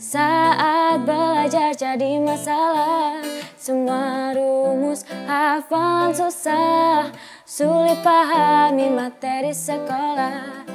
Saat 0.00 1.04
belajar 1.04 1.76
jadi 1.76 2.16
masalah 2.24 3.20
Semua 3.60 4.32
rumus 4.32 5.04
hafalan 5.28 6.16
susah. 6.16 7.12
Sulit 7.44 8.00
pahami 8.00 8.88
materi 8.88 9.52
sekolah 9.52 10.69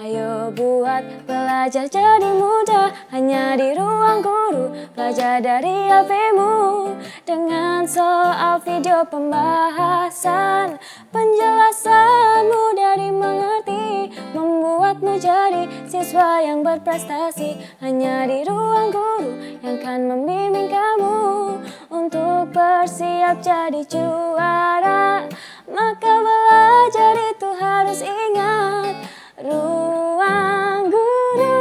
Ayo 0.00 0.48
buat 0.56 1.28
belajar 1.28 1.84
jadi 1.84 2.32
mudah 2.32 2.88
Hanya 3.12 3.52
di 3.52 3.76
ruang 3.76 4.24
guru 4.24 4.72
Belajar 4.96 5.44
dari 5.44 5.92
HPmu 5.92 6.88
Dengan 7.28 7.84
soal 7.84 8.64
video 8.64 9.04
pembahasan 9.04 10.80
Penjelasan 11.12 12.48
mudah 12.48 12.96
dimengerti 12.96 14.16
Membuatmu 14.32 15.20
jadi 15.20 15.68
siswa 15.84 16.48
yang 16.48 16.64
berprestasi. 16.64 17.60
Hanya 17.84 18.24
di 18.24 18.40
ruang 18.48 18.88
guru 18.88 19.36
yang 19.60 19.76
akan 19.84 20.00
membimbing 20.08 20.72
kamu. 20.72 21.60
Untuk 21.92 22.48
bersiap 22.56 23.44
jadi 23.44 23.84
juara 23.84 25.28
Maka 25.68 26.12
belajar 26.24 27.14
itu 27.36 27.48
harus 27.52 28.00
ingat 28.00 29.19
Ruang 29.40 30.92
Guru. 30.92 31.56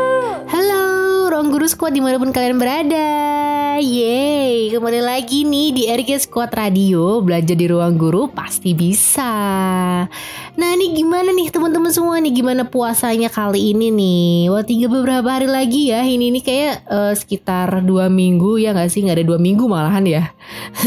Halo, 0.51 0.83
Ruang 1.31 1.47
Guru 1.47 1.63
Squad 1.63 1.95
di 1.95 2.03
mana 2.03 2.19
pun 2.19 2.35
kalian 2.35 2.59
berada 2.59 3.28
Yeay, 3.79 4.75
kembali 4.75 4.99
lagi 4.99 5.47
nih 5.47 5.71
di 5.71 5.83
RG 5.88 6.27
Squad 6.27 6.51
Radio. 6.51 7.23
Belajar 7.23 7.55
di 7.55 7.63
Ruang 7.63 7.95
Guru 7.95 8.27
pasti 8.27 8.75
bisa. 8.75 9.31
Nah 10.59 10.69
ini 10.75 10.91
gimana 10.91 11.31
nih 11.31 11.47
teman-teman 11.47 11.88
semua 11.88 12.19
nih? 12.19 12.43
Gimana 12.43 12.67
puasanya 12.67 13.31
kali 13.31 13.71
ini 13.71 13.88
nih? 13.88 14.52
Wah 14.52 14.67
tinggal 14.67 14.91
beberapa 14.91 15.31
hari 15.31 15.47
lagi 15.47 15.95
ya. 15.95 16.03
Ini 16.03 16.27
nih 16.27 16.43
kayak 16.43 16.75
eh, 16.91 17.13
sekitar 17.15 17.79
dua 17.88 18.11
minggu 18.11 18.59
ya 18.59 18.75
gak 18.75 18.91
sih? 18.91 18.99
Gak 18.99 19.15
ada 19.15 19.23
dua 19.23 19.39
minggu 19.39 19.63
malahan 19.63 20.03
ya. 20.03 20.23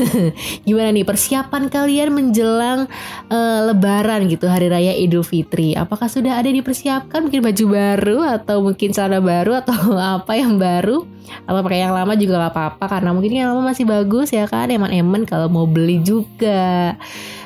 Gimana 0.68 0.92
nih? 0.92 1.08
Persiapan 1.08 1.72
kalian 1.72 2.12
menjelang 2.12 2.92
eh, 3.32 3.60
Lebaran 3.72 4.28
gitu 4.28 4.52
Hari 4.52 4.68
Raya 4.68 4.92
Idul 4.92 5.24
Fitri. 5.24 5.72
Apakah 5.72 6.12
sudah 6.12 6.36
ada 6.36 6.52
dipersiapkan? 6.52 7.24
Mungkin 7.24 7.40
baju 7.40 7.64
baru 7.72 8.18
Atau 8.36 8.60
mungkin 8.60 8.92
celana 8.92 9.24
baru 9.24 9.64
Atau 9.64 9.96
apa 10.20 10.36
yang 10.36 10.60
baru 10.60 11.08
Atau 11.44 11.60
pakai 11.64 11.84
yang 11.84 11.94
lama 11.94 12.14
juga 12.14 12.38
gak 12.38 12.54
apa-apa 12.54 12.84
Karena 12.98 13.10
mungkin 13.10 13.32
yang 13.34 13.48
lama 13.54 13.72
masih 13.72 13.84
bagus 13.88 14.30
ya 14.30 14.46
kan 14.46 14.70
Eman-eman 14.70 15.26
kalau 15.26 15.50
mau 15.50 15.66
beli 15.66 16.02
juga. 16.02 16.94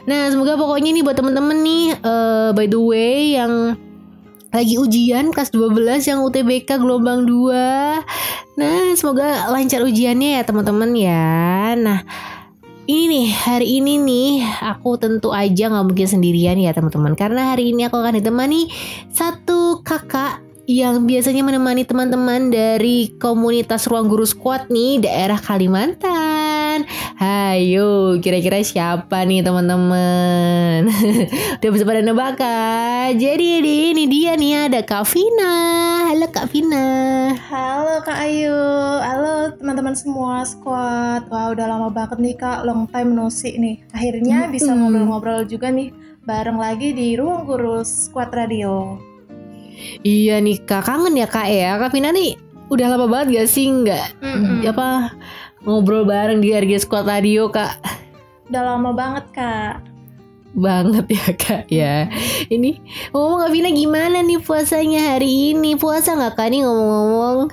Nah 0.07 0.31
semoga 0.31 0.55
pokoknya 0.55 0.95
nih 0.95 1.03
buat 1.03 1.17
temen-temen 1.19 1.59
nih 1.65 1.87
eh, 1.99 2.49
By 2.55 2.67
the 2.71 2.81
way 2.81 3.37
yang 3.37 3.77
lagi 4.55 4.81
ujian 4.81 5.37
kelas 5.37 5.53
12 5.53 6.07
yang 6.07 6.25
UTBK 6.25 6.81
gelombang 6.81 7.29
2 7.29 8.57
Nah 8.57 8.95
semoga 8.97 9.53
lancar 9.53 9.85
ujiannya 9.85 10.41
ya 10.41 10.43
teman-teman 10.47 10.91
ya. 10.97 11.75
Nah 11.77 12.01
ini 12.87 13.05
nih 13.11 13.27
hari 13.35 13.83
ini 13.83 13.99
nih 13.99 14.33
aku 14.63 14.95
tentu 14.95 15.35
aja 15.35 15.67
nggak 15.67 15.87
mungkin 15.91 16.07
sendirian 16.07 16.55
ya 16.55 16.71
teman-teman 16.71 17.19
Karena 17.19 17.51
hari 17.51 17.75
ini 17.75 17.91
aku 17.91 17.99
akan 17.99 18.23
ditemani 18.23 18.71
satu 19.11 19.83
kakak 19.83 20.46
yang 20.67 21.07
biasanya 21.07 21.47
menemani 21.47 21.87
teman-teman 21.87 22.51
dari 22.51 23.15
komunitas 23.23 23.87
Ruang 23.87 24.11
Guru 24.11 24.27
Squad 24.27 24.67
nih 24.67 24.99
daerah 24.99 25.39
Kalimantan. 25.39 26.83
Hayo, 27.17 28.19
kira-kira 28.19 28.59
siapa 28.67 29.23
nih 29.23 29.47
teman-teman? 29.47 30.91
Udah 31.63 31.71
bisa 31.71 31.87
pada 31.87 32.03
nebak 32.03 32.43
kan? 32.43 33.15
Jadi 33.15 33.63
ini 33.63 34.05
dia 34.11 34.35
nih 34.35 34.67
ada 34.67 34.83
Kak 34.83 35.07
Vina. 35.07 35.55
Halo 36.11 36.27
Kak 36.35 36.51
Vina. 36.51 36.87
Halo 37.47 38.03
Kak 38.03 38.19
Ayu, 38.27 38.59
halo 39.07 39.55
teman-teman 39.63 39.95
semua 39.95 40.43
squad. 40.43 41.31
Wah 41.31 41.55
udah 41.55 41.67
lama 41.71 41.95
banget 41.95 42.19
nih 42.19 42.35
Kak, 42.35 42.67
long 42.67 42.91
time 42.91 43.15
no 43.15 43.31
see 43.31 43.55
nih. 43.55 43.87
Akhirnya 43.95 44.51
bisa 44.51 44.75
ngobrol-ngobrol 44.75 45.47
juga 45.47 45.71
nih 45.71 45.95
bareng 46.27 46.59
lagi 46.59 46.91
di 46.91 47.15
Ruang 47.15 47.47
Guru 47.47 47.87
Squad 47.87 48.35
Radio. 48.35 48.99
Iya 50.03 50.41
nih 50.41 50.63
Kak, 50.63 50.87
kangen 50.87 51.15
ya 51.15 51.27
Kak 51.27 51.47
ya. 51.47 51.77
Kak 51.77 51.93
Vina 51.93 52.11
nih 52.11 52.37
udah 52.67 52.87
lama 52.91 53.07
banget 53.07 53.27
gak 53.39 53.49
sih 53.49 53.71
nggak 53.71 54.19
Mm-mm. 54.19 54.67
apa 54.67 55.15
ngobrol 55.63 56.03
bareng 56.03 56.43
di 56.43 56.51
RG 56.51 56.83
Squad 56.83 57.07
Radio 57.07 57.47
Kak. 57.47 57.79
Udah 58.51 58.63
lama 58.63 58.91
banget 58.91 59.25
Kak. 59.31 59.75
banget 60.57 61.05
ya 61.13 61.27
kak 61.37 61.63
ya 61.69 62.09
ini 62.49 62.81
ngomong 63.13 63.45
Kak 63.45 63.53
Vina 63.53 63.69
gimana 63.69 64.25
nih 64.25 64.41
puasanya 64.41 65.13
hari 65.13 65.53
ini 65.53 65.77
puasa 65.77 66.17
nggak 66.17 66.33
kak 66.33 66.49
nih 66.49 66.65
ngomong-ngomong 66.65 67.53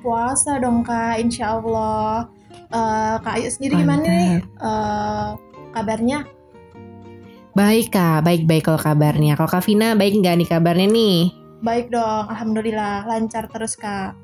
Puasa 0.00 0.56
dong 0.56 0.80
Kak, 0.80 1.20
insya 1.20 1.60
Allah. 1.60 2.24
Eh, 2.72 3.14
Kak 3.20 3.36
Ayu 3.36 3.52
sendiri 3.52 3.84
gimana 3.84 4.00
nih 4.00 4.40
eh, 4.40 5.28
kabarnya? 5.70 6.24
baik 7.50 7.90
kak 7.90 8.22
baik 8.22 8.46
baik 8.46 8.62
kalau 8.64 8.78
kabarnya 8.78 9.34
kalau 9.34 9.50
Kak 9.50 9.66
Vina 9.66 9.92
baik 9.92 10.16
nggak 10.16 10.38
nih 10.38 10.48
kabarnya 10.48 10.86
nih 10.88 11.34
Baik 11.60 11.92
dong, 11.92 12.24
Alhamdulillah 12.28 13.04
lancar 13.04 13.44
terus 13.52 13.76
Kak. 13.76 14.16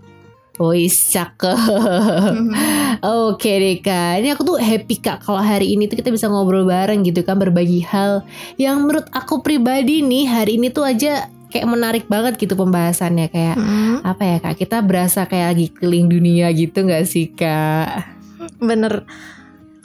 Wih 0.56 0.88
cakep 0.88 1.52
Oke 3.28 3.52
deh 3.60 3.76
kak 3.84 4.24
Ini 4.24 4.32
aku 4.32 4.40
tuh 4.40 4.56
happy 4.56 4.96
kak 5.04 5.20
Kalau 5.20 5.36
hari 5.36 5.76
ini 5.76 5.84
tuh 5.84 6.00
kita 6.00 6.08
bisa 6.08 6.32
ngobrol 6.32 6.64
bareng 6.64 7.04
gitu 7.04 7.20
kan 7.28 7.36
Berbagi 7.36 7.84
hal 7.84 8.24
Yang 8.56 8.76
menurut 8.80 9.06
aku 9.12 9.44
pribadi 9.44 10.00
nih 10.00 10.24
Hari 10.24 10.56
ini 10.56 10.72
tuh 10.72 10.88
aja 10.88 11.28
Kayak 11.52 11.68
menarik 11.68 12.04
banget 12.08 12.40
gitu 12.40 12.56
pembahasannya 12.56 13.28
Kayak 13.28 13.60
Mm-mm. 13.60 14.00
apa 14.00 14.22
ya 14.24 14.36
kak 14.40 14.56
Kita 14.56 14.80
berasa 14.80 15.28
kayak 15.28 15.46
lagi 15.52 15.66
keliling 15.76 16.08
dunia 16.08 16.48
gitu 16.56 16.88
gak 16.88 17.04
sih 17.04 17.28
kak 17.36 18.16
Bener. 18.56 19.04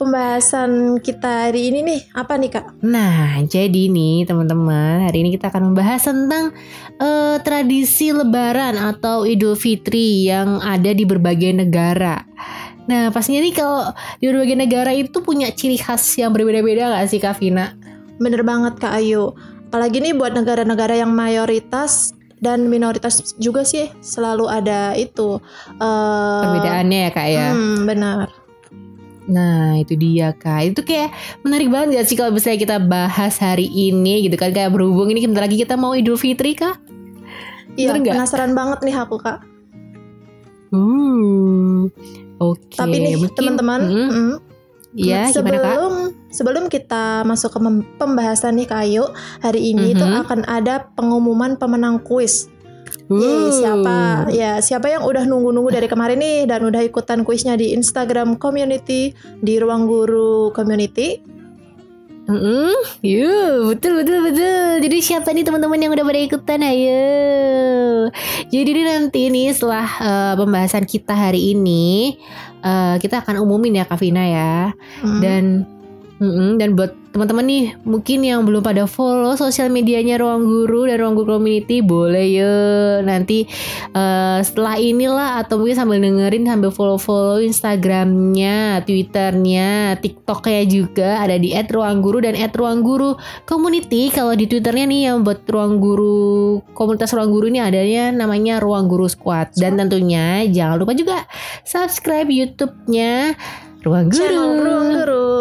Pembahasan 0.00 0.98
kita 0.98 1.48
hari 1.48 1.70
ini 1.70 1.80
nih 1.84 2.00
apa 2.16 2.34
nih 2.34 2.50
Kak? 2.50 2.82
Nah, 2.82 3.38
jadi 3.46 3.92
nih 3.92 4.26
teman-teman, 4.26 5.04
hari 5.06 5.22
ini 5.22 5.36
kita 5.36 5.52
akan 5.52 5.72
membahas 5.72 6.02
tentang 6.08 6.50
eh, 6.98 7.36
tradisi 7.44 8.10
Lebaran 8.10 8.74
atau 8.80 9.28
Idul 9.28 9.54
Fitri 9.54 10.26
yang 10.26 10.58
ada 10.64 10.90
di 10.90 11.04
berbagai 11.06 11.54
negara. 11.54 12.24
Nah, 12.90 13.14
pastinya 13.14 13.44
nih 13.46 13.54
kalau 13.54 13.94
di 14.18 14.26
berbagai 14.26 14.56
negara 14.58 14.90
itu 14.90 15.22
punya 15.22 15.54
ciri 15.54 15.78
khas 15.78 16.02
yang 16.18 16.34
berbeda-beda 16.34 16.98
gak 16.98 17.06
sih 17.06 17.22
Kak 17.22 17.38
Vina? 17.38 17.78
Bener 18.18 18.42
banget 18.42 18.82
Kak 18.82 18.98
Ayu. 18.98 19.36
Apalagi 19.70 20.02
nih 20.02 20.18
buat 20.18 20.34
negara-negara 20.34 20.98
yang 20.98 21.14
mayoritas 21.14 22.12
dan 22.42 22.66
minoritas 22.66 23.38
juga 23.38 23.62
sih 23.62 23.86
selalu 24.02 24.50
ada 24.50 24.98
itu 24.98 25.38
eh, 25.78 26.42
Perbedaannya 26.42 26.98
ya 27.06 27.10
Kak 27.14 27.28
ya. 27.30 27.46
Hmm, 27.54 27.86
benar. 27.86 28.41
Nah, 29.30 29.78
itu 29.78 29.94
dia 29.94 30.34
Kak. 30.34 30.74
Itu 30.74 30.80
kayak 30.82 31.14
menarik 31.46 31.70
banget 31.70 32.02
gak 32.02 32.06
sih 32.10 32.16
kalau 32.18 32.34
misalnya 32.34 32.58
kita 32.58 32.76
bahas 32.82 33.38
hari 33.38 33.70
ini 33.70 34.26
gitu 34.26 34.34
kan 34.34 34.50
kayak 34.50 34.74
berhubung 34.74 35.10
ini 35.14 35.22
bentar 35.22 35.46
lagi 35.46 35.58
kita 35.58 35.78
mau 35.78 35.94
Idul 35.94 36.18
Fitri 36.18 36.58
Kak. 36.58 36.78
Iya, 37.78 37.96
penasaran 37.96 38.52
banget 38.52 38.82
nih 38.84 38.96
aku 38.98 39.16
Kak. 39.22 39.38
Uh. 40.72 41.86
Oke. 42.42 42.74
Tapi 42.74 42.96
nih 42.98 43.14
teman-teman, 43.32 43.80
Hmm, 43.86 44.08
mm, 44.10 44.34
Iya, 44.92 45.32
gimana 45.32 45.32
Kak? 45.32 45.32
sebelum 45.32 45.92
sebelum 46.28 46.64
kita 46.68 47.24
masuk 47.24 47.56
ke 47.56 47.58
pembahasan 47.96 48.60
nih 48.60 48.68
Kak 48.68 48.80
Ayu, 48.84 49.04
hari 49.40 49.72
ini 49.72 49.96
tuh 49.96 50.04
Mhm. 50.04 50.20
akan 50.26 50.40
ada 50.44 50.84
pengumuman 50.92 51.56
pemenang 51.56 51.96
kuis. 52.04 52.51
Yeay, 53.20 53.50
siapa 53.52 53.96
ya 54.32 54.52
siapa 54.64 54.86
yang 54.88 55.02
udah 55.04 55.28
nunggu-nunggu 55.28 55.70
dari 55.74 55.88
kemarin 55.90 56.18
nih 56.22 56.48
dan 56.48 56.64
udah 56.64 56.80
ikutan 56.80 57.26
kuisnya 57.26 57.58
di 57.58 57.76
Instagram 57.76 58.40
community 58.40 59.12
di 59.40 59.54
Ruang 59.60 59.84
Guru 59.84 60.54
Community. 60.56 61.32
Mm-mm. 62.22 62.70
Yuh, 63.02 63.74
betul 63.74 63.98
betul 63.98 64.22
betul. 64.30 64.78
Jadi 64.78 64.96
siapa 65.02 65.34
nih 65.34 65.42
teman-teman 65.42 65.82
yang 65.82 65.90
udah 65.90 66.06
pada 66.06 66.20
ikutan? 66.22 66.62
Ayo. 66.62 67.02
Jadi 68.46 68.70
nih 68.78 68.84
nanti 68.86 69.26
nih 69.26 69.50
setelah 69.50 69.86
eh, 69.98 70.34
pembahasan 70.38 70.86
kita 70.86 71.18
hari 71.18 71.50
ini 71.58 72.14
eh, 72.62 72.94
kita 73.02 73.26
akan 73.26 73.42
umumin 73.42 73.82
ya 73.82 73.84
Kavina 73.90 74.22
ya. 74.22 74.70
Hmm. 75.02 75.18
Dan 75.18 75.44
mm-mm, 76.22 76.62
dan 76.62 76.78
buat 76.78 76.94
teman-teman 77.12 77.44
nih 77.44 77.64
mungkin 77.84 78.24
yang 78.24 78.40
belum 78.48 78.64
pada 78.64 78.88
follow 78.88 79.36
sosial 79.36 79.68
medianya 79.68 80.16
Ruang 80.16 80.48
Guru 80.48 80.88
dan 80.88 80.96
Ruang 80.96 81.12
Guru 81.12 81.36
Community 81.36 81.84
boleh 81.84 82.24
ya 82.24 82.54
nanti 83.04 83.44
eh, 83.92 84.38
setelah 84.40 84.80
inilah 84.80 85.44
atau 85.44 85.60
mungkin 85.60 85.76
sambil 85.76 86.00
dengerin 86.00 86.48
sambil 86.48 86.72
follow-follow 86.72 87.44
Instagramnya, 87.44 88.80
Twitternya, 88.88 90.00
TikToknya 90.00 90.62
juga 90.64 91.20
ada 91.20 91.36
di 91.36 91.52
@ruangguru 91.52 92.24
dan 92.24 92.34
@ruangguru 92.48 93.20
community. 93.44 94.08
Kalau 94.08 94.32
di 94.32 94.48
Twitternya 94.48 94.88
nih 94.88 95.00
yang 95.12 95.20
buat 95.20 95.44
Ruang 95.44 95.84
Guru 95.84 96.64
komunitas 96.72 97.12
Ruang 97.12 97.28
Guru 97.28 97.52
ini 97.52 97.60
adanya 97.60 98.08
namanya 98.08 98.56
Ruang 98.56 98.88
Guru 98.88 99.04
Squad 99.12 99.52
dan 99.60 99.76
tentunya 99.76 100.48
jangan 100.48 100.80
lupa 100.80 100.96
juga 100.96 101.28
subscribe 101.68 102.32
YouTube-nya 102.32 103.36
Ruang 103.84 104.08
Guru. 104.08 104.16
channel 104.16 104.50
Ruang 104.64 104.88
Guru. 104.96 105.36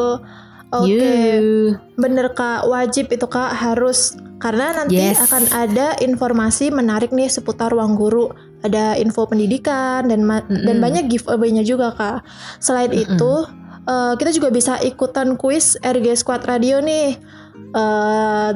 Oke, 0.72 0.88
You. 0.88 1.76
bener 2.00 2.32
kak, 2.32 2.64
wajib 2.64 3.12
itu 3.12 3.28
kak 3.28 3.52
harus 3.52 4.16
karena 4.40 4.72
nanti 4.74 4.98
Yes. 4.98 5.20
akan 5.22 5.44
ada 5.52 6.00
informasi 6.00 6.72
menarik 6.72 7.12
nih 7.12 7.28
seputar 7.28 7.70
ruang 7.70 7.96
guru. 7.96 8.32
ada 8.62 8.94
info 8.94 9.26
pendidikan 9.26 10.06
dan 10.06 10.22
ma- 10.22 10.46
Mm-mm. 10.46 10.70
dan 10.70 10.78
banyak 10.78 11.10
giveaway-nya 11.10 11.66
juga 11.66 11.98
kak. 11.98 12.22
Selain 12.62 12.94
Mm-mm. 12.94 13.18
itu 13.18 13.34
eh, 13.84 14.14
kita 14.14 14.30
juga 14.32 14.54
bisa 14.54 14.78
ikutan 14.78 15.34
kuis 15.34 15.82
RG 15.82 16.14
Squad 16.14 16.46
Radio 16.46 16.78
nih. 16.78 17.18
Eh, 17.74 18.50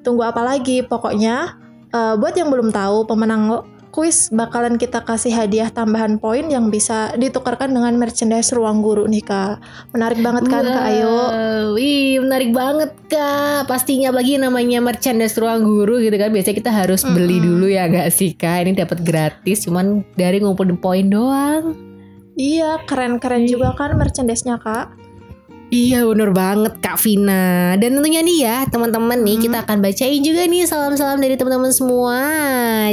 tunggu 0.00 0.22
apa 0.22 0.38
lagi? 0.38 0.86
Pokoknya 0.86 1.58
eh, 1.90 2.14
buat 2.14 2.30
yang 2.32 2.46
belum 2.46 2.70
tahu 2.70 3.10
pemenang 3.10 3.58
kuis 3.94 4.26
bakalan 4.34 4.74
kita 4.74 5.06
kasih 5.06 5.30
hadiah 5.30 5.70
tambahan 5.70 6.18
poin 6.18 6.50
yang 6.50 6.66
bisa 6.66 7.14
ditukarkan 7.14 7.70
dengan 7.70 7.94
merchandise 7.94 8.50
ruang 8.50 8.82
guru 8.82 9.06
nih 9.06 9.22
kak. 9.22 9.62
Menarik 9.94 10.18
banget 10.18 10.50
kan 10.50 10.66
kak 10.66 10.84
Ayu? 10.90 11.06
Wow, 11.06 11.78
Wih, 11.78 12.18
menarik 12.18 12.50
banget 12.50 12.90
kak. 13.06 13.70
Pastinya 13.70 14.10
bagi 14.10 14.34
namanya 14.34 14.82
merchandise 14.82 15.38
ruang 15.38 15.62
guru 15.62 16.02
gitu 16.02 16.18
kan. 16.18 16.34
Biasanya 16.34 16.56
kita 16.58 16.72
harus 16.74 17.06
beli 17.06 17.38
Mm-mm. 17.38 17.46
dulu 17.46 17.66
ya 17.70 17.86
nggak 17.86 18.10
sih 18.10 18.34
kak? 18.34 18.66
Ini 18.66 18.82
dapat 18.82 18.98
gratis, 19.06 19.62
cuman 19.70 20.02
dari 20.18 20.42
ngumpulin 20.42 20.74
poin 20.74 21.06
doang. 21.06 21.78
Iya, 22.34 22.82
keren-keren 22.90 23.46
juga 23.46 23.78
kan 23.78 23.94
merchandise-nya 23.94 24.58
kak. 24.58 25.03
Iya 25.72 26.04
bener 26.04 26.30
banget 26.30 26.76
Kak 26.80 27.00
Vina 27.00 27.74
Dan 27.80 27.98
tentunya 27.98 28.20
nih 28.20 28.38
ya 28.44 28.56
teman-teman 28.68 29.20
nih 29.20 29.36
Hmm. 29.36 29.44
Kita 29.50 29.56
akan 29.66 29.78
bacain 29.82 30.20
juga 30.22 30.42
nih 30.46 30.62
salam-salam 30.68 31.18
dari 31.18 31.34
teman-teman 31.34 31.72
semua 31.74 32.20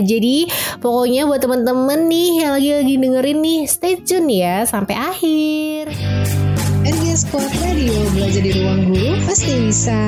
Jadi 0.01 0.49
pokoknya 0.81 1.29
buat 1.29 1.39
teman-teman 1.43 2.09
nih 2.09 2.29
yang 2.41 2.51
lagi-lagi 2.57 2.93
dengerin 2.97 3.39
nih 3.39 3.61
Stay 3.69 3.95
tune 4.01 4.31
ya 4.31 4.65
sampai 4.65 4.95
akhir 4.97 5.93
RG 6.81 7.05
Squad 7.13 7.45
Radio 7.61 7.93
belajar 8.17 8.41
di 8.41 8.51
ruang 8.57 8.89
guru 8.89 9.13
pasti 9.29 9.53
bisa. 9.69 10.01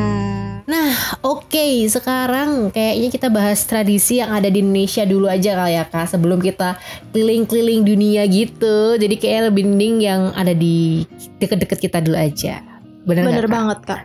Nah 0.63 1.19
oke 1.19 1.91
sekarang 1.91 2.71
kayaknya 2.71 3.09
kita 3.11 3.27
bahas 3.27 3.59
tradisi 3.67 4.23
yang 4.23 4.31
ada 4.31 4.47
di 4.47 4.63
Indonesia 4.63 5.03
dulu 5.03 5.27
aja 5.27 5.59
kali 5.59 5.75
ya 5.75 5.83
Kak 5.83 6.15
Sebelum 6.15 6.39
kita 6.39 6.79
keliling-keliling 7.11 7.83
dunia 7.83 8.23
gitu 8.31 8.95
Jadi 8.95 9.15
kayak 9.19 9.51
lebih 9.51 9.67
mending 9.67 9.95
yang 9.99 10.31
ada 10.31 10.55
di 10.55 11.03
deket-deket 11.35 11.83
kita 11.83 11.99
dulu 11.99 12.15
aja 12.15 12.63
Bener, 13.03 13.27
Bener 13.27 13.45
Kak? 13.45 13.51
banget 13.51 13.79
kak. 13.83 14.01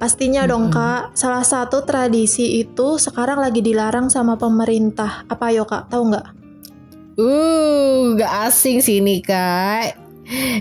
Pastinya 0.00 0.48
dong 0.48 0.72
Mm-mm. 0.72 0.76
kak. 0.76 1.02
Salah 1.12 1.44
satu 1.44 1.84
tradisi 1.84 2.64
itu 2.64 2.96
sekarang 2.96 3.44
lagi 3.44 3.60
dilarang 3.60 4.08
sama 4.08 4.40
pemerintah. 4.40 5.28
Apa 5.28 5.52
yo 5.52 5.68
kak? 5.68 5.92
Tahu 5.92 6.02
nggak? 6.08 6.26
Uh, 7.20 8.16
gak 8.16 8.48
asing 8.48 8.80
sih 8.80 9.04
ini 9.04 9.20
kak. 9.20 10.00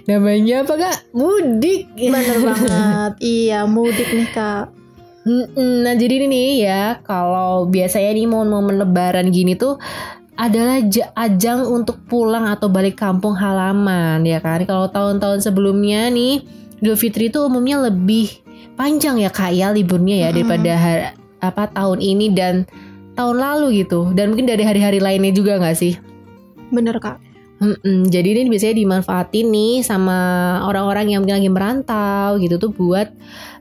Namanya 0.04 0.68
apa 0.68 0.74
kak? 0.76 0.98
Mudik. 1.16 1.88
Bener 1.96 2.38
banget. 2.52 3.12
Iya 3.24 3.64
mudik 3.64 4.10
nih 4.12 4.30
kak. 4.36 4.68
Nah 5.58 5.94
jadi 6.00 6.24
ini 6.24 6.28
nih 6.32 6.50
ya, 6.64 6.84
kalau 7.04 7.68
biasanya 7.68 8.16
nih 8.16 8.28
momen-momen 8.32 8.80
lebaran 8.80 9.28
gini 9.28 9.60
tuh 9.60 9.76
adalah 10.38 10.80
ja- 10.88 11.12
ajang 11.18 11.66
untuk 11.68 12.00
pulang 12.08 12.48
atau 12.48 12.72
balik 12.72 12.96
kampung 12.96 13.36
halaman 13.36 14.24
ya 14.24 14.40
kan. 14.40 14.64
Kalau 14.64 14.88
tahun-tahun 14.88 15.44
sebelumnya 15.44 16.08
nih, 16.14 16.46
Idul 16.80 16.96
Fitri 16.96 17.34
itu 17.34 17.42
umumnya 17.42 17.90
lebih 17.90 18.40
panjang 18.78 19.18
ya 19.18 19.34
kak 19.34 19.52
ya 19.52 19.74
liburnya 19.74 20.16
ya 20.16 20.30
Mm-mm. 20.30 20.36
daripada 20.38 20.72
har- 20.78 21.14
apa 21.42 21.64
tahun 21.74 22.00
ini 22.00 22.32
dan 22.38 22.70
tahun 23.18 23.42
lalu 23.42 23.84
gitu. 23.84 24.14
Dan 24.14 24.32
mungkin 24.32 24.46
dari 24.46 24.62
hari-hari 24.62 25.02
lainnya 25.02 25.34
juga 25.34 25.58
nggak 25.58 25.78
sih? 25.78 25.98
Bener 26.70 27.02
kak. 27.02 27.18
Mm-mm, 27.58 28.14
jadi 28.14 28.38
ini 28.38 28.54
biasanya 28.54 28.78
dimanfaatin 28.78 29.50
nih 29.50 29.82
sama 29.82 30.18
orang-orang 30.70 31.10
yang 31.10 31.26
mungkin 31.26 31.42
lagi 31.42 31.50
merantau 31.50 32.38
gitu 32.38 32.62
tuh 32.62 32.70
buat 32.70 33.10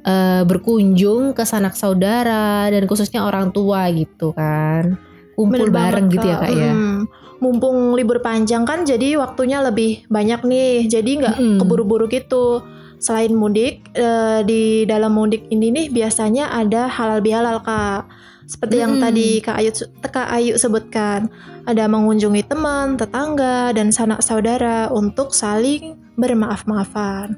eh, 0.07 0.43
berkunjung 0.47 1.35
ke 1.35 1.43
sanak 1.43 1.75
saudara 1.75 2.71
dan 2.71 2.87
khususnya 2.87 3.27
orang 3.27 3.51
tua 3.51 3.91
gitu 3.91 4.31
kan 4.33 4.97
kumpul 5.37 5.69
Bener 5.69 5.77
bareng 5.77 6.07
banget, 6.09 6.15
gitu 6.17 6.27
ya 6.33 6.37
kak 6.41 6.53
ya. 6.57 6.73
Mm. 6.73 6.99
Mumpung 7.37 7.93
libur 7.93 8.25
panjang 8.25 8.65
kan 8.65 8.89
jadi 8.89 9.21
waktunya 9.21 9.61
lebih 9.61 10.09
banyak 10.09 10.41
nih. 10.49 10.89
Jadi 10.89 11.11
nggak 11.21 11.37
Mm-mm. 11.37 11.59
keburu-buru 11.61 12.09
gitu. 12.09 12.65
Selain 12.97 13.29
mudik, 13.37 13.85
eh, 13.93 14.41
di 14.49 14.89
dalam 14.89 15.13
mudik 15.13 15.45
ini 15.53 15.69
nih 15.69 15.87
biasanya 15.93 16.57
ada 16.57 16.89
halal 16.89 17.21
bihalal 17.21 17.61
kak. 17.61 18.09
Seperti 18.49 18.81
yang 18.81 18.97
Mm. 18.97 19.03
tadi 19.05 19.29
Kak 19.45 19.57
Ayu, 19.61 19.71
Kak 20.01 20.29
Ayu 20.33 20.55
sebutkan, 20.57 21.29
ada 21.69 21.85
mengunjungi 21.91 22.47
teman, 22.47 22.97
tetangga, 22.97 23.75
dan 23.77 23.93
sanak 23.93 24.25
saudara 24.25 24.89
untuk 24.89 25.37
saling 25.37 26.01
bermaaf-maafan. 26.17 27.37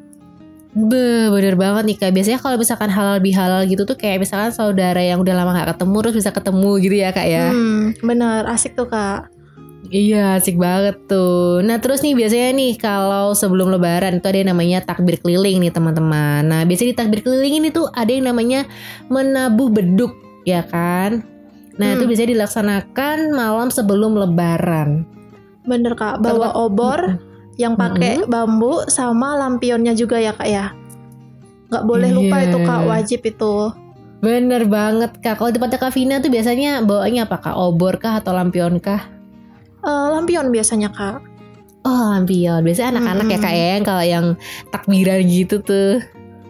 Be, 0.77 1.33
bener 1.33 1.57
banget 1.57 1.85
nih 1.89 1.97
kak. 1.97 2.13
Biasanya 2.13 2.39
kalau 2.39 2.61
misalkan 2.61 2.93
halal 2.93 3.19
bihalal 3.19 3.65
gitu 3.65 3.89
tuh 3.89 3.97
kayak 3.97 4.21
misalkan 4.23 4.53
saudara 4.53 5.01
yang 5.01 5.19
udah 5.19 5.35
lama 5.35 5.57
gak 5.57 5.75
ketemu 5.75 5.97
terus 6.05 6.17
bisa 6.21 6.31
ketemu 6.31 6.71
gitu 6.79 6.95
ya 7.01 7.11
kak 7.11 7.27
ya. 7.27 7.51
Hmm, 7.51 7.97
bener, 8.05 8.45
asik 8.47 8.77
tuh 8.77 8.87
kak. 8.87 9.33
Iya 9.89 10.37
asik 10.37 10.61
banget 10.61 11.01
tuh 11.09 11.65
Nah 11.65 11.81
terus 11.81 12.05
nih 12.05 12.13
biasanya 12.13 12.51
nih 12.53 12.77
Kalau 12.77 13.33
sebelum 13.33 13.73
lebaran 13.73 14.21
itu 14.21 14.27
ada 14.27 14.37
yang 14.37 14.51
namanya 14.53 14.85
takbir 14.85 15.17
keliling 15.17 15.65
nih 15.65 15.73
teman-teman 15.73 16.45
Nah 16.45 16.61
biasanya 16.69 16.93
di 16.93 16.99
takbir 16.99 17.21
keliling 17.25 17.63
ini 17.63 17.69
tuh 17.73 17.89
Ada 17.95 18.11
yang 18.11 18.29
namanya 18.29 18.69
menabuh 19.09 19.71
beduk 19.73 20.13
Ya 20.45 20.67
kan 20.67 21.25
Nah 21.79 21.95
itu 21.95 22.05
Hmm. 22.05 22.11
biasanya 22.11 22.31
dilaksanakan 22.37 23.19
malam 23.33 23.69
sebelum 23.73 24.19
lebaran 24.19 25.07
Bener 25.65 25.95
kak, 25.97 26.21
bawa 26.21 26.53
obor 26.59 27.17
yang 27.59 27.75
pakai 27.75 28.23
Mm-mm. 28.23 28.31
bambu 28.31 28.87
sama 28.87 29.35
lampionnya 29.35 29.93
juga 29.93 30.17
ya 30.17 30.31
kak 30.33 30.47
ya. 30.47 30.73
Nggak 31.69 31.85
boleh 31.85 32.11
lupa 32.15 32.37
Iya. 32.39 32.47
itu 32.49 32.59
kak, 32.63 32.81
wajib 32.87 33.21
itu. 33.27 33.55
Bener 34.19 34.67
banget 34.67 35.15
kak 35.19 35.39
Kalau 35.39 35.51
di 35.51 35.61
tempat 35.61 35.79
Kak 35.79 35.95
Vina 35.95 36.19
tuh 36.19 36.27
biasanya 36.27 36.83
bawaannya 36.83 37.23
apa 37.23 37.37
kak? 37.39 37.55
Obor 37.55 37.99
kah 37.99 38.19
atau 38.19 38.33
lampion 38.33 38.79
kah? 38.79 39.07
Eh, 39.79 40.07
lampion 40.11 40.51
biasanya 40.51 40.91
kak. 40.91 41.23
Oh 41.83 42.11
lampion 42.11 42.63
Biasanya 42.63 42.99
anak-anak 42.99 43.27
ya 43.27 43.39
Mm-mm. 43.39 43.47
kak 43.47 43.55
ya 43.55 43.67
yang 43.75 43.85
Kalau 43.85 44.05
yang 44.05 44.27
takbiran 44.71 45.21
gitu 45.23 45.57
tuh 45.61 46.03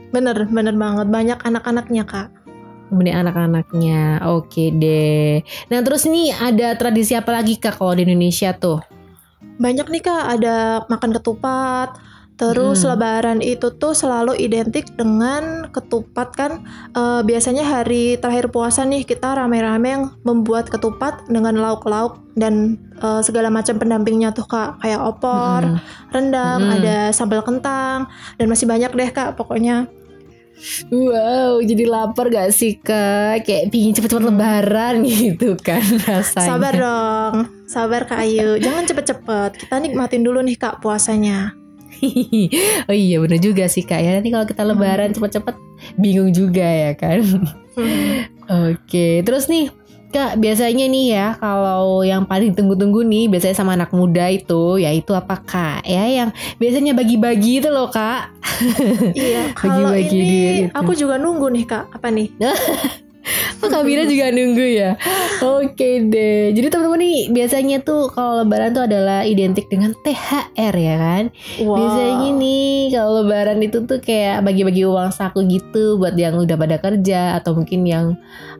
Bener, 0.08 0.48
bener 0.48 0.72
banget. 0.72 1.06
Banyak 1.08 1.38
anak-anaknya 1.44 2.04
kak. 2.04 2.28
Benih 2.88 3.12
anak-anaknya, 3.12 4.24
oke 4.24 4.72
deh. 4.72 5.44
Nah 5.68 5.84
terus 5.84 6.08
nih 6.08 6.32
ada 6.32 6.72
tradisi 6.72 7.12
apa 7.12 7.36
lagi 7.36 7.60
kak 7.60 7.76
kalau 7.76 7.92
di 7.92 8.08
Indonesia 8.08 8.56
tuh? 8.56 8.80
Banyak 9.58 9.86
nih 9.90 10.02
kak, 10.02 10.24
ada 10.38 10.82
makan 10.86 11.10
ketupat. 11.14 11.98
Terus 12.38 12.86
Mm. 12.86 12.88
lebaran 12.94 13.40
itu 13.42 13.66
tuh 13.82 13.98
selalu 13.98 14.38
identik 14.38 14.86
dengan 14.94 15.66
ketupat 15.74 16.30
kan. 16.38 16.62
Eh, 16.94 17.20
biasanya 17.26 17.66
hari 17.66 18.14
terakhir 18.14 18.54
puasa 18.54 18.86
nih 18.86 19.02
kita 19.02 19.34
rame-rame 19.34 19.88
yang 19.90 20.04
membuat 20.22 20.70
ketupat 20.70 21.26
dengan 21.26 21.58
lauk-lauk 21.58 22.22
dan 22.38 22.78
eh, 23.02 23.22
segala 23.26 23.50
macam 23.50 23.74
pendampingnya 23.82 24.30
tuh 24.30 24.46
kak. 24.46 24.78
Kayak 24.78 25.02
opor, 25.02 25.66
Mm-mm. 25.66 25.82
rendang, 26.14 26.62
Mm-mm. 26.62 26.76
ada 26.78 26.96
sambal 27.10 27.42
kentang, 27.42 28.06
dan 28.38 28.46
masih 28.46 28.70
banyak 28.70 28.94
deh 28.94 29.10
kak 29.10 29.34
pokoknya. 29.34 29.90
Wow, 30.90 31.62
jadi 31.62 31.84
lapar 31.86 32.28
gak 32.30 32.50
sih 32.50 32.78
kak? 32.82 33.46
Kayak 33.46 33.70
pingin 33.70 33.94
cepet-cepet 33.94 34.24
lebaran 34.26 35.04
gitu 35.08 35.54
kan 35.58 35.82
rasanya. 36.04 36.48
Sabar 36.50 36.74
dong, 36.74 37.34
sabar 37.70 38.02
kak 38.04 38.26
Ayu. 38.26 38.58
Jangan 38.58 38.84
cepet-cepet, 38.86 39.50
kita 39.66 39.74
nikmatin 39.78 40.26
dulu 40.26 40.42
nih 40.42 40.58
kak 40.58 40.82
puasanya. 40.82 41.54
oh 42.90 42.94
iya 42.94 43.16
bener 43.18 43.38
juga 43.42 43.66
sih 43.66 43.82
kak 43.86 43.98
ya. 44.02 44.18
Nanti 44.18 44.30
kalau 44.30 44.46
kita 44.46 44.62
lebaran 44.66 45.14
cepet-cepet 45.14 45.56
bingung 45.98 46.30
juga 46.34 46.66
ya 46.66 46.92
kan. 46.94 47.22
Hmm. 47.78 48.26
Oke, 48.72 49.22
terus 49.22 49.46
nih 49.46 49.70
Kak, 50.08 50.40
biasanya 50.40 50.88
nih 50.88 51.06
ya 51.12 51.26
kalau 51.36 52.00
yang 52.00 52.24
paling 52.24 52.56
tunggu-tunggu 52.56 53.04
nih 53.04 53.28
biasanya 53.28 53.52
sama 53.52 53.76
anak 53.76 53.92
muda 53.92 54.24
itu 54.32 54.80
yaitu 54.80 55.12
apa 55.12 55.36
Kak? 55.44 55.84
Ya 55.84 56.08
yang 56.08 56.32
biasanya 56.56 56.96
bagi-bagi 56.96 57.60
itu 57.60 57.68
loh 57.68 57.92
Kak. 57.92 58.32
Iya, 59.12 59.52
kalau 59.60 59.92
Bagi-bagi 59.92 60.16
ini 60.16 60.40
duit 60.48 60.64
itu. 60.72 60.72
aku 60.72 60.96
juga 60.96 61.20
nunggu 61.20 61.52
nih 61.52 61.64
kak. 61.68 61.84
Apa 61.92 62.08
nih? 62.08 62.28
Oh, 63.58 63.68
Kak 63.68 63.82
Bira 63.82 64.06
juga 64.06 64.30
nunggu 64.30 64.66
ya. 64.72 64.90
Oke 65.42 66.06
deh. 66.06 66.54
Jadi 66.54 66.66
teman-teman 66.70 67.00
nih 67.00 67.18
biasanya 67.30 67.76
tuh 67.82 68.08
kalau 68.08 68.42
lebaran 68.42 68.70
tuh 68.70 68.86
adalah 68.86 69.22
identik 69.22 69.66
dengan 69.66 69.92
THR 70.00 70.74
ya 70.74 70.96
kan? 70.96 71.24
Wow. 71.60 71.76
Biasanya 71.76 72.28
nih 72.36 72.72
kalau 72.94 73.12
lebaran 73.22 73.58
itu 73.60 73.78
tuh 73.84 73.98
kayak 73.98 74.42
bagi-bagi 74.42 74.82
uang 74.86 75.10
saku 75.10 75.42
gitu 75.46 75.98
buat 75.98 76.14
yang 76.14 76.38
udah 76.38 76.56
pada 76.56 76.76
kerja 76.78 77.36
atau 77.36 77.58
mungkin 77.58 77.82
yang 77.84 78.06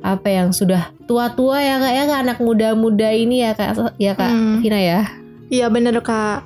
apa 0.00 0.30
yang 0.30 0.50
sudah 0.50 0.90
tua-tua 1.06 1.58
ya 1.58 1.76
Kak 1.78 1.92
ya 1.92 2.04
Kak, 2.06 2.18
anak 2.22 2.38
muda-muda 2.38 3.08
ini 3.10 3.42
ya 3.42 3.52
Kak 3.54 3.96
ya 3.96 4.12
Kak 4.14 4.28
Hmm. 4.28 4.60
Vina 4.60 4.78
ya. 4.78 5.00
Iya 5.48 5.72
bener 5.72 5.96
kak. 6.04 6.44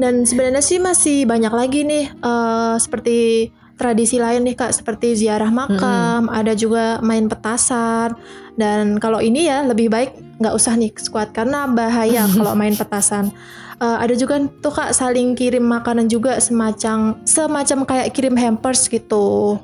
Dan 0.00 0.24
sebenarnya 0.24 0.64
sih 0.64 0.80
masih 0.80 1.28
banyak 1.28 1.52
lagi 1.52 1.84
nih 1.84 2.08
eh, 2.08 2.74
seperti 2.80 3.50
tradisi 3.80 4.20
lain 4.20 4.44
nih 4.44 4.52
kak 4.60 4.76
seperti 4.76 5.16
ziarah 5.16 5.48
makam, 5.48 6.28
ada 6.28 6.52
juga 6.52 7.00
main 7.00 7.24
petasan. 7.24 8.12
Dan 8.60 9.00
kalau 9.00 9.24
ini 9.24 9.48
ya 9.48 9.64
lebih 9.64 9.88
baik 9.88 10.36
nggak 10.36 10.52
usah 10.52 10.76
nih 10.76 10.92
squad 11.00 11.32
karena 11.32 11.64
bahaya 11.64 12.28
kalau 12.36 12.52
main 12.52 12.76
petasan. 12.76 13.32
Eh, 13.80 13.96
ada 14.04 14.12
juga 14.12 14.36
tuh 14.60 14.76
kak 14.76 14.92
saling 14.92 15.32
kirim 15.32 15.64
makanan 15.64 16.12
juga 16.12 16.36
semacam 16.36 17.16
semacam 17.24 17.78
kayak 17.88 18.12
kirim 18.12 18.36
hampers 18.36 18.84
gitu. 18.92 19.56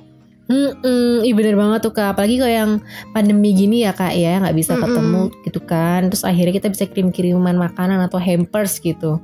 Mm-mm, 0.47 1.27
ih 1.27 1.35
bener 1.35 1.59
banget 1.59 1.83
tuh 1.83 1.91
kak 1.91 2.15
Apalagi 2.15 2.39
kalau 2.39 2.55
yang 2.55 2.73
pandemi 3.11 3.51
gini 3.51 3.83
ya 3.83 3.91
kak 3.91 4.15
ya 4.15 4.39
nggak 4.39 4.55
bisa 4.55 4.79
Mm-mm. 4.79 4.87
ketemu 4.87 5.23
gitu 5.43 5.59
kan 5.59 6.07
Terus 6.07 6.23
akhirnya 6.23 6.55
kita 6.55 6.71
bisa 6.71 6.87
kirim-kiriman 6.87 7.59
makanan 7.59 7.99
atau 8.07 8.23
hampers 8.23 8.79
gitu 8.79 9.19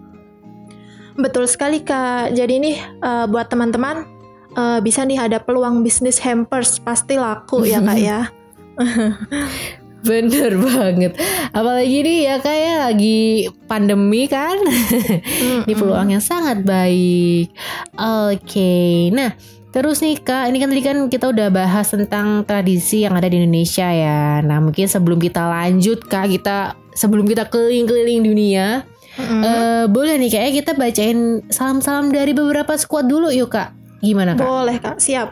Betul 1.17 1.45
sekali 1.49 1.85
Kak. 1.85 2.33
Jadi 2.33 2.55
nih 2.59 2.77
eh, 2.81 3.27
buat 3.29 3.47
teman-teman 3.53 4.12
eh, 4.57 4.79
bisa 4.85 5.05
nih 5.05 5.19
ada 5.19 5.39
peluang 5.41 5.81
bisnis 5.81 6.21
hampers 6.23 6.81
pasti 6.81 7.17
laku 7.17 7.65
ya 7.65 7.81
Kak 7.81 7.99
ya. 7.99 8.21
Bener 10.03 10.59
banget 10.59 11.15
Apalagi 11.55 12.03
nih 12.03 12.19
ya 12.27 12.37
kak 12.43 12.57
ya 12.59 12.91
lagi 12.91 13.47
pandemi 13.71 14.27
kan 14.27 14.59
Ini 15.63 15.75
peluang 15.79 16.11
yang 16.11 16.25
sangat 16.25 16.67
baik 16.67 17.55
Oke 17.95 19.15
Nah 19.15 19.31
Terus 19.73 20.05
nih 20.05 20.21
kak, 20.21 20.53
ini 20.53 20.61
kan 20.61 20.69
tadi 20.69 20.85
kan 20.85 20.99
kita 21.09 21.33
udah 21.33 21.49
bahas 21.49 21.89
tentang 21.89 22.45
tradisi 22.45 23.09
yang 23.09 23.17
ada 23.17 23.25
di 23.25 23.41
Indonesia 23.41 23.89
ya. 23.89 24.45
Nah 24.45 24.61
mungkin 24.61 24.85
sebelum 24.85 25.17
kita 25.17 25.49
lanjut 25.49 26.05
kak, 26.05 26.29
kita 26.29 26.77
sebelum 26.93 27.25
kita 27.25 27.49
keliling-keliling 27.49 28.21
dunia, 28.21 28.85
Mm-mm. 29.17 29.41
eh, 29.41 29.85
boleh 29.89 30.21
nih 30.21 30.29
kayaknya 30.29 30.53
kita 30.61 30.73
bacain 30.77 31.41
salam-salam 31.49 32.13
dari 32.13 32.37
beberapa 32.37 32.77
squad 32.77 33.09
dulu 33.09 33.33
yuk 33.33 33.57
kak. 33.57 33.73
Gimana 34.03 34.35
kak? 34.35 34.43
Boleh 34.43 34.77
Kak, 34.83 34.99
siap. 34.99 35.31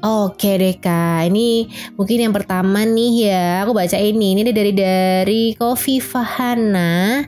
Oke 0.00 0.56
deh 0.56 0.78
kak, 0.80 1.28
ini 1.28 1.68
mungkin 1.98 2.30
yang 2.30 2.32
pertama 2.32 2.86
nih 2.86 3.28
ya, 3.28 3.66
aku 3.66 3.76
baca 3.76 3.98
ini, 3.98 4.32
ini 4.38 4.54
dari 4.54 4.72
dari 4.72 5.42
Kofi 5.58 6.00
Fahana 6.00 7.26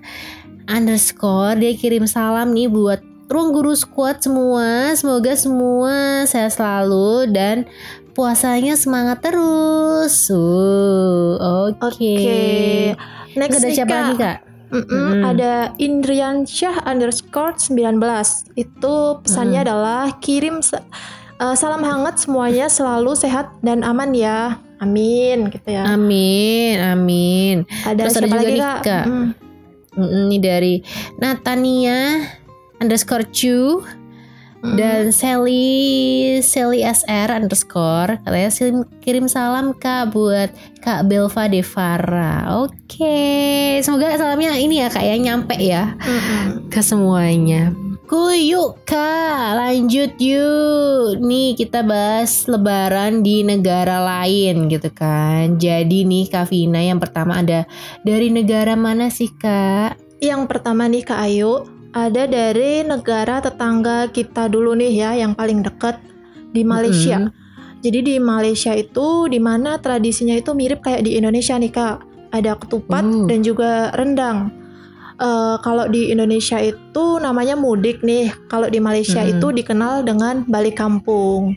underscore 0.70 1.58
dia 1.58 1.74
kirim 1.74 2.06
salam 2.06 2.54
nih 2.54 2.70
buat 2.70 3.02
ruang 3.28 3.50
guru 3.52 3.74
squad 3.76 4.22
semua, 4.24 4.94
semoga 4.96 5.34
semua 5.36 6.24
sehat 6.24 6.56
selalu 6.56 7.28
dan 7.34 7.68
puasanya 8.16 8.78
semangat 8.78 9.20
terus. 9.24 10.30
Uh, 10.32 11.72
Oke. 11.82 11.82
Oke. 11.82 12.44
Next 13.36 13.64
Ada 13.64 13.68
siapa 13.72 13.92
lagi 13.92 14.14
kak? 14.20 14.51
Mm-mm, 14.72 14.88
Mm-mm. 14.88 15.22
Ada 15.28 15.76
Indrian 15.76 16.48
Syah 16.48 16.80
underscore 16.88 17.52
19 17.60 18.00
Itu 18.56 19.20
pesannya 19.20 19.68
adalah 19.68 20.16
kirim 20.24 20.64
eh, 20.64 21.54
salam 21.54 21.84
hangat 21.84 22.24
semuanya 22.24 22.72
selalu 22.72 23.12
sehat 23.12 23.52
dan 23.60 23.84
aman 23.84 24.16
ya 24.16 24.56
Amin 24.82 25.52
gitu 25.52 25.68
ya 25.70 25.86
Amin, 25.86 26.80
amin. 26.80 27.56
Ada 27.86 28.10
terus 28.10 28.16
ada 28.18 28.26
juga 28.26 28.38
lagi 28.42 28.50
nih, 28.50 28.58
Kak? 28.58 28.78
Kak. 28.82 29.04
Mm. 29.06 29.26
Mm, 29.92 30.08
Ini 30.26 30.36
dari 30.40 30.74
Natania 31.20 31.98
underscore 32.80 33.28
Chu. 33.30 33.84
Mm. 34.62 34.78
Dan 34.78 35.04
Sally 35.10 36.38
Sally 36.38 36.86
SR 36.86 37.34
underscore 37.34 38.22
katanya 38.22 38.50
kirim, 39.02 39.26
salam 39.26 39.74
kak 39.74 40.14
buat 40.14 40.54
Kak 40.78 41.10
Belva 41.10 41.50
Devara. 41.50 42.62
Oke, 42.62 43.78
semoga 43.82 44.14
salamnya 44.14 44.54
ini 44.54 44.78
ya 44.78 44.88
kak 44.90 45.02
ya 45.02 45.18
nyampe 45.18 45.58
ya 45.58 45.98
Mm-mm. 45.98 46.70
ke 46.70 46.78
semuanya. 46.78 47.74
Kuy, 48.06 48.52
yuk 48.52 48.86
kak, 48.86 49.56
lanjut 49.56 50.14
yuk. 50.20 51.18
Nih 51.18 51.56
kita 51.58 51.80
bahas 51.80 52.44
Lebaran 52.44 53.24
di 53.24 53.40
negara 53.40 53.98
lain 54.04 54.68
gitu 54.68 54.92
kan. 54.92 55.56
Jadi 55.56 56.04
nih 56.04 56.28
Kak 56.28 56.52
Vina 56.52 56.84
yang 56.84 57.00
pertama 57.00 57.40
ada 57.40 57.64
dari 58.04 58.28
negara 58.28 58.76
mana 58.76 59.08
sih 59.08 59.32
kak? 59.32 59.96
Yang 60.20 60.44
pertama 60.44 60.86
nih 60.92 61.02
Kak 61.02 61.18
Ayu, 61.24 61.66
ada 61.92 62.24
dari 62.24 62.80
negara 62.84 63.44
tetangga 63.44 64.08
kita 64.08 64.48
dulu 64.48 64.72
nih 64.72 64.92
ya, 64.92 65.10
yang 65.16 65.36
paling 65.36 65.60
dekat 65.60 66.00
di 66.52 66.64
Malaysia. 66.64 67.28
Mm-mm. 67.28 67.40
Jadi 67.82 67.98
di 68.00 68.16
Malaysia 68.22 68.72
itu 68.72 69.26
di 69.26 69.42
mana 69.42 69.76
tradisinya 69.76 70.38
itu 70.38 70.54
mirip 70.54 70.80
kayak 70.80 71.04
di 71.04 71.18
Indonesia 71.18 71.58
nih 71.58 71.72
Kak. 71.72 71.96
Ada 72.32 72.56
ketupat 72.56 73.04
Uh. 73.04 73.28
dan 73.28 73.44
juga 73.44 73.92
rendang. 73.92 74.48
Eh, 75.20 75.56
kalau 75.60 75.86
di 75.86 76.08
Indonesia 76.08 76.56
itu 76.62 77.04
namanya 77.20 77.54
mudik 77.58 78.00
nih. 78.00 78.32
Kalau 78.48 78.72
di 78.72 78.80
Malaysia 78.80 79.20
Mm-mm. 79.20 79.38
itu 79.38 79.46
dikenal 79.52 80.02
dengan 80.06 80.42
balik 80.48 80.80
kampung. 80.80 81.54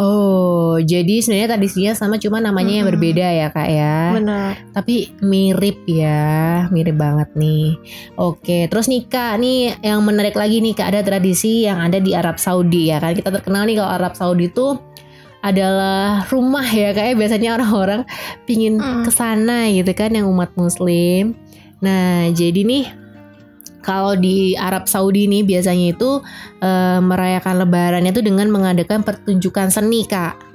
Oh, 0.00 0.80
jadi 0.80 1.20
sebenarnya 1.20 1.60
tradisinya 1.60 1.92
sama 1.92 2.16
cuma 2.16 2.40
namanya 2.40 2.80
yang 2.80 2.88
Mm-mm. 2.88 2.96
berbeda 2.96 3.26
ya 3.36 3.46
kak 3.52 3.68
ya. 3.68 4.16
Benar. 4.16 4.52
Tapi 4.72 5.12
mirip 5.20 5.84
ya, 5.84 6.64
mirip 6.72 6.96
banget 6.96 7.28
nih. 7.36 7.76
Oke, 8.16 8.64
terus 8.72 8.88
nih 8.88 9.04
kak, 9.04 9.36
nih 9.36 9.76
yang 9.84 10.00
menarik 10.00 10.32
lagi 10.32 10.64
nih 10.64 10.72
kak 10.72 10.88
ada 10.96 11.04
tradisi 11.04 11.68
yang 11.68 11.76
ada 11.84 12.00
di 12.00 12.16
Arab 12.16 12.40
Saudi 12.40 12.88
ya 12.88 12.96
kan. 12.96 13.12
Kita 13.12 13.28
terkenal 13.28 13.68
nih 13.68 13.76
kalau 13.76 13.92
Arab 13.92 14.16
Saudi 14.16 14.48
itu 14.48 14.72
adalah 15.40 16.24
rumah 16.28 16.64
ya 16.68 16.92
kayak 16.92 17.16
biasanya 17.16 17.56
orang-orang 17.56 18.04
pingin 18.44 18.76
Mm. 18.80 19.04
ke 19.04 19.10
sana 19.12 19.68
gitu 19.68 19.92
kan 19.92 20.12
yang 20.16 20.28
umat 20.28 20.52
Muslim. 20.56 21.36
Nah 21.80 22.28
jadi 22.32 22.60
nih 22.64 22.84
kalau 23.80 24.16
di 24.16 24.52
Arab 24.56 24.86
Saudi 24.86 25.28
nih 25.28 25.44
biasanya 25.44 25.96
itu 25.96 26.20
eh, 26.60 27.00
merayakan 27.00 27.64
Lebarannya 27.64 28.12
itu 28.12 28.22
dengan 28.24 28.48
mengadakan 28.52 29.04
pertunjukan 29.04 29.72
seni 29.72 30.04
kak. 30.04 30.49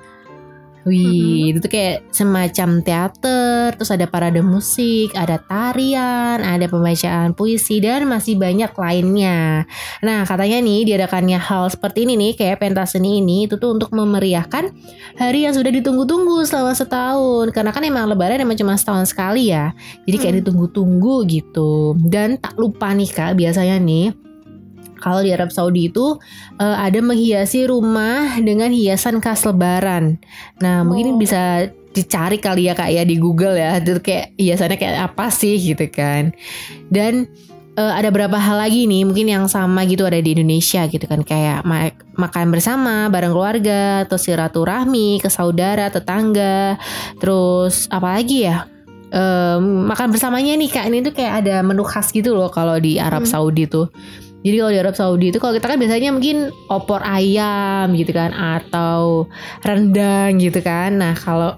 Wih, 0.86 1.50
itu 1.50 1.66
tuh 1.66 1.72
kayak 1.74 2.14
semacam 2.14 2.86
teater, 2.86 3.74
terus 3.74 3.90
ada 3.90 4.06
parade 4.06 4.46
musik, 4.46 5.18
ada 5.18 5.42
tarian, 5.42 6.46
ada 6.46 6.70
pembacaan 6.70 7.34
puisi 7.34 7.82
dan 7.82 8.06
masih 8.06 8.38
banyak 8.38 8.70
lainnya. 8.78 9.66
Nah, 10.06 10.30
katanya 10.30 10.62
nih 10.62 10.86
diadakannya 10.86 11.42
hal 11.42 11.74
seperti 11.74 12.06
ini 12.06 12.14
nih, 12.14 12.32
kayak 12.38 12.62
pentas 12.62 12.94
seni 12.94 13.18
ini 13.18 13.50
itu 13.50 13.58
tuh 13.58 13.74
untuk 13.74 13.90
memeriahkan 13.98 14.70
hari 15.18 15.50
yang 15.50 15.58
sudah 15.58 15.74
ditunggu-tunggu 15.74 16.46
selama 16.46 16.78
setahun. 16.78 17.50
Karena 17.50 17.74
kan 17.74 17.82
emang 17.82 18.06
lebaran 18.06 18.38
emang 18.38 18.54
cuma 18.54 18.78
setahun 18.78 19.10
sekali 19.10 19.50
ya. 19.50 19.74
Jadi 20.06 20.18
kayak 20.22 20.34
Hmm. 20.38 20.42
ditunggu-tunggu 20.46 21.16
gitu. 21.26 21.98
Dan 21.98 22.38
tak 22.38 22.62
lupa 22.62 22.94
nih 22.94 23.10
Kak, 23.10 23.34
biasanya 23.34 23.82
nih 23.82 24.25
kalau 24.98 25.22
di 25.22 25.32
Arab 25.32 25.50
Saudi 25.50 25.88
itu 25.88 26.18
eh, 26.58 26.78
ada 26.78 27.00
menghiasi 27.00 27.66
rumah 27.66 28.40
dengan 28.40 28.70
hiasan 28.70 29.20
khas 29.20 29.44
lebaran. 29.44 30.18
Nah, 30.60 30.84
mungkin 30.84 31.16
Oh. 31.16 31.20
bisa 31.20 31.68
dicari 31.92 32.38
kali 32.38 32.68
ya 32.68 32.76
Kak 32.76 32.92
ya 32.92 33.04
di 33.04 33.16
Google 33.16 33.56
ya. 33.56 33.80
Itu 33.80 34.00
kayak 34.00 34.36
hiasannya 34.36 34.76
kayak 34.76 34.96
apa 35.10 35.32
sih 35.32 35.56
gitu 35.56 35.88
kan. 35.88 36.36
Dan 36.88 37.28
eh, 37.76 37.94
ada 37.94 38.08
berapa 38.08 38.36
hal 38.36 38.56
lagi 38.58 38.88
nih 38.88 39.04
mungkin 39.04 39.28
yang 39.28 39.46
sama 39.48 39.84
gitu 39.84 40.04
ada 40.04 40.16
di 40.16 40.32
Indonesia 40.32 40.88
gitu 40.88 41.04
kan 41.06 41.20
kayak 41.22 41.64
ma- 41.64 41.92
makan 42.16 42.48
bersama 42.48 43.12
bareng 43.12 43.36
keluarga 43.36 44.08
atau 44.08 44.16
silaturahmi 44.16 45.20
ke 45.20 45.28
saudara 45.28 45.92
tetangga 45.92 46.80
terus 47.20 47.92
apa 47.92 48.16
lagi 48.16 48.48
ya 48.48 48.64
Em, 49.06 49.86
makan 49.88 50.12
bersamanya 50.12 50.58
nih 50.58 50.68
kak 50.68 50.86
ini 50.90 51.00
tuh 51.00 51.14
kayak 51.16 51.46
ada 51.46 51.64
menu 51.64 51.86
khas 51.86 52.12
gitu 52.12 52.36
loh 52.36 52.50
kalau 52.50 52.76
di 52.76 53.00
Arab 53.00 53.24
Hmm. 53.24 53.32
Saudi 53.32 53.64
tuh 53.64 53.88
jadi 54.46 54.62
kalau 54.62 54.72
di 54.72 54.80
Arab 54.80 54.96
Saudi 54.96 55.26
itu 55.34 55.42
kalau 55.42 55.58
kita 55.58 55.66
kan 55.66 55.82
biasanya 55.82 56.14
mungkin 56.14 56.54
opor 56.70 57.02
ayam 57.02 57.98
gitu 57.98 58.14
kan 58.14 58.30
atau 58.30 59.26
rendang 59.66 60.38
gitu 60.38 60.62
kan 60.62 61.02
nah 61.02 61.18
kalau 61.18 61.58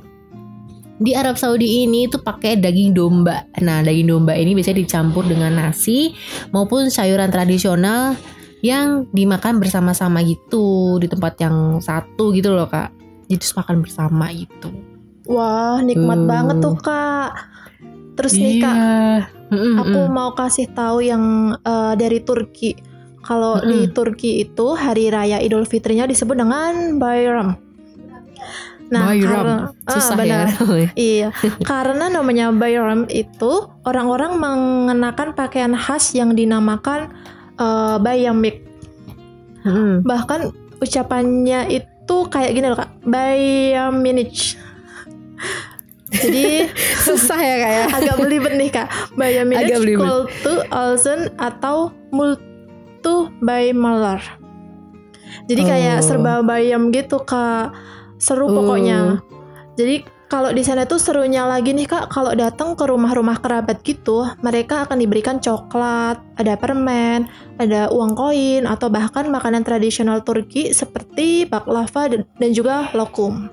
di 0.97 1.13
Arab 1.13 1.37
Saudi 1.37 1.85
ini 1.85 2.09
tuh 2.09 2.25
pakai 2.25 2.57
daging 2.57 2.97
domba. 2.97 3.45
Nah, 3.61 3.85
daging 3.85 4.09
domba 4.09 4.33
ini 4.33 4.57
biasanya 4.57 4.81
dicampur 4.81 5.29
dengan 5.29 5.53
nasi 5.53 6.17
maupun 6.49 6.89
sayuran 6.89 7.29
tradisional 7.29 8.17
yang 8.65 9.05
dimakan 9.13 9.61
bersama-sama 9.61 10.25
gitu 10.25 10.97
di 10.97 11.05
tempat 11.05 11.37
yang 11.37 11.77
satu 11.77 12.33
gitu 12.33 12.57
loh, 12.57 12.65
Kak. 12.65 12.89
Jadi 13.29 13.37
terus 13.37 13.53
makan 13.53 13.85
bersama 13.85 14.33
gitu. 14.33 14.73
Wah, 15.29 15.83
nikmat 15.85 16.25
Hmm. 16.25 16.29
banget 16.29 16.55
tuh 16.65 16.75
Kak. 16.81 17.31
Terus 18.17 18.33
nih 18.33 18.65
Kak, 18.65 18.75
Mm-mm, 19.53 19.73
aku 19.77 19.99
mm. 20.09 20.11
mau 20.11 20.33
kasih 20.33 20.67
tahu 20.73 21.05
yang 21.05 21.53
eh, 21.61 21.93
dari 21.93 22.19
Turki. 22.25 22.73
Kalau 23.21 23.59
di. 23.59 23.91
Turki 23.91 24.47
itu 24.47 24.73
hari 24.73 25.11
raya 25.11 25.37
Idul 25.43 25.67
Fitrinya 25.67 26.07
disebut 26.07 26.33
dengan 26.33 26.97
Bayram. 26.97 27.59
Nah, 28.87 29.11
Bayram. 29.11 29.27
karena 29.27 29.55
ah, 29.83 29.93
susah 29.93 30.15
benar. 30.15 30.47
ya. 30.47 30.89
Iya, 30.95 31.29
karena 31.67 32.07
namanya 32.07 32.55
Bayram 32.55 33.03
itu 33.11 33.67
orang-orang 33.83 34.39
mengenakan 34.39 35.35
pakaian 35.35 35.75
khas 35.75 36.15
yang 36.15 36.33
dinamakan 36.33 37.11
eh, 37.59 37.97
Bayamik. 37.99 38.63
Mm-mm. 39.67 40.07
Bahkan 40.07 40.55
ucapannya 40.79 41.67
itu 41.67 42.15
kayak 42.31 42.51
gini 42.55 42.65
loh 42.71 42.79
kak, 42.79 42.91
Bayaminich. 43.03 44.55
Jadi 46.07 46.71
susah 47.05 47.35
ya 47.35 47.55
Kak 47.59 47.71
ya. 47.71 47.85
agak 47.93 48.15
belibet 48.17 48.53
nih 48.55 48.71
kak, 48.71 48.87
Bayaminich 49.13 49.67
Agak 49.67 49.79
belibet. 49.83 50.03
call 50.03 50.21
to 50.39 50.53
Alzen 50.71 51.21
atau 51.35 51.91
Multu 52.09 53.15
Baymalar. 53.39 54.23
Jadi 55.47 55.61
kayak 55.63 55.99
Oh. 55.99 56.05
serba 56.05 56.39
bayam 56.41 56.89
gitu 56.89 57.19
kak, 57.19 57.75
seru 58.17 58.47
Oh. 58.47 58.55
pokoknya. 58.55 59.19
Jadi 59.75 60.01
kalau 60.27 60.51
di 60.51 60.59
sana 60.59 60.83
tuh 60.83 60.99
serunya 60.99 61.43
lagi 61.43 61.71
nih 61.71 61.87
kak, 61.87 62.07
kalau 62.07 62.35
datang 62.35 62.75
ke 62.75 62.83
rumah-rumah 62.83 63.39
kerabat 63.39 63.79
gitu, 63.79 64.27
mereka 64.39 64.83
akan 64.83 64.99
diberikan 64.99 65.39
coklat, 65.39 66.19
ada 66.35 66.53
permen, 66.55 67.27
ada 67.55 67.87
uang 67.87 68.11
koin, 68.11 68.63
atau 68.63 68.87
bahkan 68.87 69.27
makanan 69.27 69.63
tradisional 69.63 70.19
Turki 70.23 70.71
seperti 70.71 71.47
baklava 71.47 72.11
dan 72.11 72.49
juga 72.51 72.91
lokum. 72.91 73.47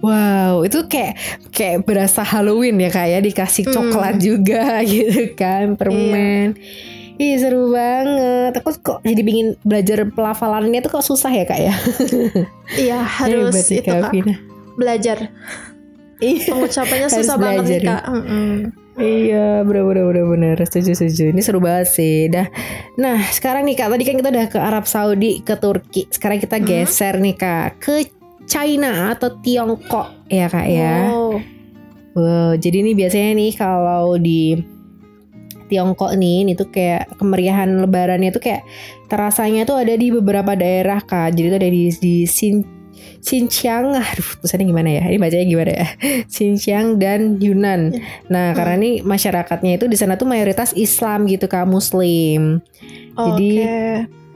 Wow, 0.00 0.64
itu 0.64 0.80
kayak 0.84 1.14
kayak 1.50 1.84
berasa 1.84 2.20
Halloween 2.20 2.76
ya 2.76 2.88
kak 2.88 3.06
ya 3.06 3.18
dikasih 3.18 3.64
Hmm. 3.64 3.74
coklat 3.74 4.16
juga 4.16 4.80
gitu 4.88 5.32
kan, 5.32 5.74
permen. 5.74 6.56
Ih 7.14 7.36
seru 7.36 7.68
banget. 7.68 8.56
Aku 8.56 8.72
kok 8.76 8.98
jadi 9.00 9.20
pingin 9.20 9.52
belajar 9.60 10.08
pelafalannya 10.08 10.80
tuh 10.80 10.90
kok 10.90 11.04
susah 11.04 11.28
ya 11.28 11.44
kak 11.44 11.60
ya. 11.60 11.74
Iya 12.80 12.98
harus 13.18 13.52
Hebat 13.52 13.68
itu 13.70 13.82
kak 13.84 14.10
Vina. 14.10 14.34
belajar. 14.74 15.18
Iya. 16.16 16.48
Pengucapannya 16.48 17.06
Harus 17.06 17.16
susah 17.18 17.36
banget 17.36 17.56
nih 17.58 17.60
belajar 17.60 17.80
ya. 17.82 17.88
kak. 17.90 18.02
Mm-mm. 18.08 18.50
Iya, 18.92 19.48
bener 19.62 19.82
bener 19.82 20.04
bener 20.06 20.24
bener 20.26 20.56
setuju 20.60 20.92
setuju. 20.94 21.32
Ini 21.32 21.40
seru 21.40 21.56
banget 21.58 21.88
sih. 21.90 22.28
Dah. 22.28 22.44
Nah, 22.94 23.16
sekarang 23.26 23.64
nih 23.64 23.72
Kak, 23.74 23.88
tadi 23.88 24.04
kan 24.04 24.14
kita 24.14 24.28
udah 24.28 24.46
ke 24.46 24.58
Arab 24.58 24.84
Saudi, 24.84 25.40
ke 25.40 25.56
Turki. 25.56 26.04
Sekarang 26.06 26.36
kita 26.36 26.56
Hmm. 26.56 26.66
geser 26.66 27.16
nih 27.16 27.32
Kak 27.34 27.80
ke 27.80 27.92
China 28.50 29.14
atau 29.14 29.38
Tiongkok 29.38 30.26
ya 30.26 30.50
Kak 30.50 30.66
ya. 30.66 31.06
Wow. 31.06 31.38
Wow, 32.10 32.58
jadi 32.58 32.82
ini 32.82 32.98
biasanya 32.98 33.30
nih 33.38 33.50
kalau 33.54 34.18
di 34.18 34.58
Tiongkok 35.70 36.10
nih, 36.18 36.42
ini 36.42 36.58
tuh 36.58 36.66
kayak 36.66 37.14
kemeriahan 37.14 37.70
lebarannya 37.78 38.34
tuh 38.34 38.42
kayak 38.42 38.66
terasanya 39.06 39.62
tuh 39.62 39.78
ada 39.78 39.94
di 39.94 40.10
beberapa 40.10 40.58
daerah 40.58 40.98
Kak. 40.98 41.30
Jadi 41.38 41.46
tuh 41.54 41.58
ada 41.62 41.70
di 41.70 41.82
di 41.94 42.14
Xin 42.26 42.82
Xinjiang, 43.20 43.94
aduh 43.94 44.28
tulisannya 44.42 44.66
gimana 44.66 44.90
ya? 44.90 45.04
Ini 45.06 45.18
bacanya 45.22 45.46
gimana 45.46 45.70
ya? 45.70 45.86
Xinjiang 46.34 46.98
dan 46.98 47.38
Yunnan. 47.38 47.94
Nah, 48.32 48.56
karena 48.56 48.74
nih 48.80 48.94
masyarakatnya 49.06 49.78
itu 49.78 49.86
di 49.86 49.94
sana 49.94 50.18
tuh 50.18 50.26
mayoritas 50.26 50.74
Islam 50.74 51.30
gitu 51.30 51.46
Kak, 51.46 51.70
Muslim. 51.70 52.58
Jadi, 53.14 53.50
Oke. 53.62 53.78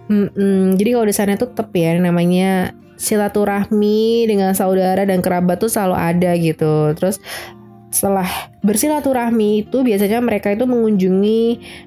Mm-mm, 0.05 0.77
jadi 0.77 1.01
kalau 1.01 1.07
di 1.09 1.17
sana 1.17 1.33
tuh 1.41 1.49
tetap 1.49 1.73
ya 1.73 1.97
namanya 1.97 2.77
silaturahmi 3.05 4.25
dengan 4.25 4.57
saudara 4.57 5.05
dan 5.05 5.21
kerabat 5.21 5.61
tuh 5.61 5.69
selalu 5.69 5.97
ada 6.01 6.31
gitu. 6.41 6.97
Terus 6.97 7.21
setelah 7.95 8.27
bersilaturahmi 8.65 9.69
itu 9.69 9.87
biasanya 9.87 10.19
mereka 10.19 10.51
itu 10.51 10.67
mengunjungi 10.67 11.43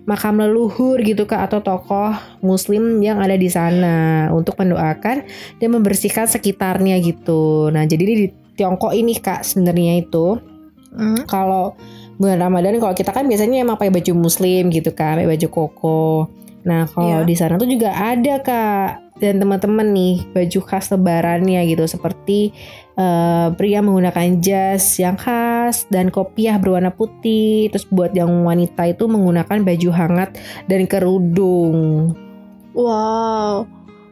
makam 0.07 0.39
leluhur 0.39 1.03
gitu 1.03 1.27
kak 1.27 1.51
atau 1.51 1.59
tokoh 1.59 2.15
muslim 2.39 3.03
yang 3.03 3.19
ada 3.19 3.35
di 3.35 3.51
sana 3.51 4.29
untuk 4.31 4.55
mendoakan 4.55 5.27
dan 5.59 5.69
membersihkan 5.73 6.29
sekitarnya 6.29 6.95
gitu. 7.03 7.67
Nah 7.73 7.83
jadi 7.83 8.03
di 8.05 8.27
Tiongkok 8.55 8.95
ini 8.95 9.17
kak 9.17 9.43
sebenarnya 9.43 10.05
itu 10.05 10.39
Hmm. 10.97 11.27
kalau 11.29 11.77
bulan 12.17 12.41
Ramadan 12.41 12.81
kalau 12.81 12.95
kita 12.97 13.13
kan 13.13 13.29
biasanya 13.29 13.61
emang 13.61 13.77
pakai 13.77 13.93
baju 13.93 14.17
muslim 14.17 14.73
gitu 14.73 14.89
kan, 14.97 15.21
pakai 15.21 15.29
baju 15.29 15.47
koko. 15.51 16.31
Nah, 16.65 16.83
kalau 16.89 17.23
Iya. 17.23 17.27
di 17.27 17.35
sana 17.37 17.55
tuh 17.55 17.69
juga 17.69 17.95
ada 17.95 18.43
Kak 18.43 19.06
dan 19.17 19.41
teman-teman 19.41 19.87
nih 19.93 20.25
baju 20.33 20.59
khas 20.65 20.93
lebarannya 20.93 21.65
gitu 21.69 21.85
seperti 21.85 22.53
eh, 22.97 23.47
pria 23.53 23.79
menggunakan 23.81 24.41
jas 24.41 24.97
yang 25.01 25.17
khas 25.17 25.89
dan 25.89 26.13
kopiah 26.13 26.57
berwarna 26.57 26.93
putih. 26.93 27.69
Terus 27.73 27.85
buat 27.89 28.13
yang 28.13 28.29
wanita 28.45 28.89
itu 28.89 29.05
menggunakan 29.05 29.65
baju 29.65 29.89
hangat 29.93 30.29
dan 30.65 30.85
kerudung. 30.85 32.11
Wow. 32.77 33.65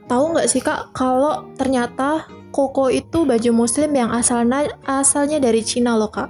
Tahu 0.06 0.24
nggak 0.38 0.50
sih 0.50 0.62
kak 0.62 0.94
kalau 0.94 1.50
ternyata 1.58 2.30
koko 2.54 2.94
itu 2.94 3.26
baju 3.26 3.50
muslim 3.66 3.90
yang 3.98 4.14
asalnya 4.14 4.70
asalnya 4.86 5.42
dari 5.42 5.66
Cina 5.66 5.98
loh 5.98 6.14
kak. 6.14 6.30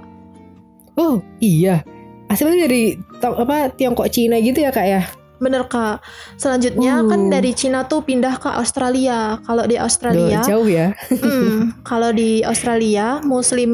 Oh, 0.96 1.20
iya. 1.44 1.84
Asalnya 2.26 2.66
dari 2.66 2.96
apa 3.20 3.70
Tiongkok 3.76 4.08
Cina 4.10 4.40
gitu 4.40 4.64
ya 4.64 4.72
Kak 4.72 4.86
ya? 4.88 5.04
Bener 5.36 5.68
kak. 5.68 6.00
Selanjutnya 6.36 7.04
Uh. 7.04 7.08
kan 7.08 7.28
dari 7.28 7.52
Cina 7.52 7.84
tuh 7.84 8.00
pindah 8.00 8.40
ke 8.40 8.48
Australia. 8.48 9.36
Kalau 9.44 9.68
di 9.68 9.76
Duh, 9.76 9.84
Australia, 9.84 10.40
jauh 10.40 10.64
ya. 10.64 10.96
hmm, 11.12 11.76
kalau 11.90 12.08
di 12.10 12.40
Australia 12.40 13.20
Muslim 13.20 13.70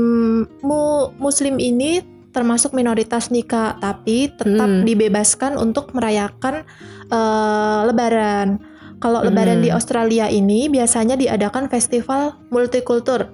mu, 0.61 0.83
Muslim 1.17 1.57
ini 1.57 2.03
termasuk 2.33 2.73
minoritas 2.73 3.29
nih 3.29 3.45
kak, 3.45 3.79
tapi 3.79 4.33
tetap 4.33 4.67
Hmm. 4.67 4.83
dibebaskan 4.83 5.55
untuk 5.55 5.93
merayakan 5.93 6.65
eh, 7.07 7.81
Lebaran. 7.87 8.57
Kalau 8.97 9.21
Lebaran 9.21 9.61
Hmm. 9.61 9.67
di 9.67 9.71
Australia 9.71 10.27
ini 10.27 10.67
biasanya 10.67 11.13
diadakan 11.13 11.69
festival 11.69 12.39
multikultur 12.49 13.29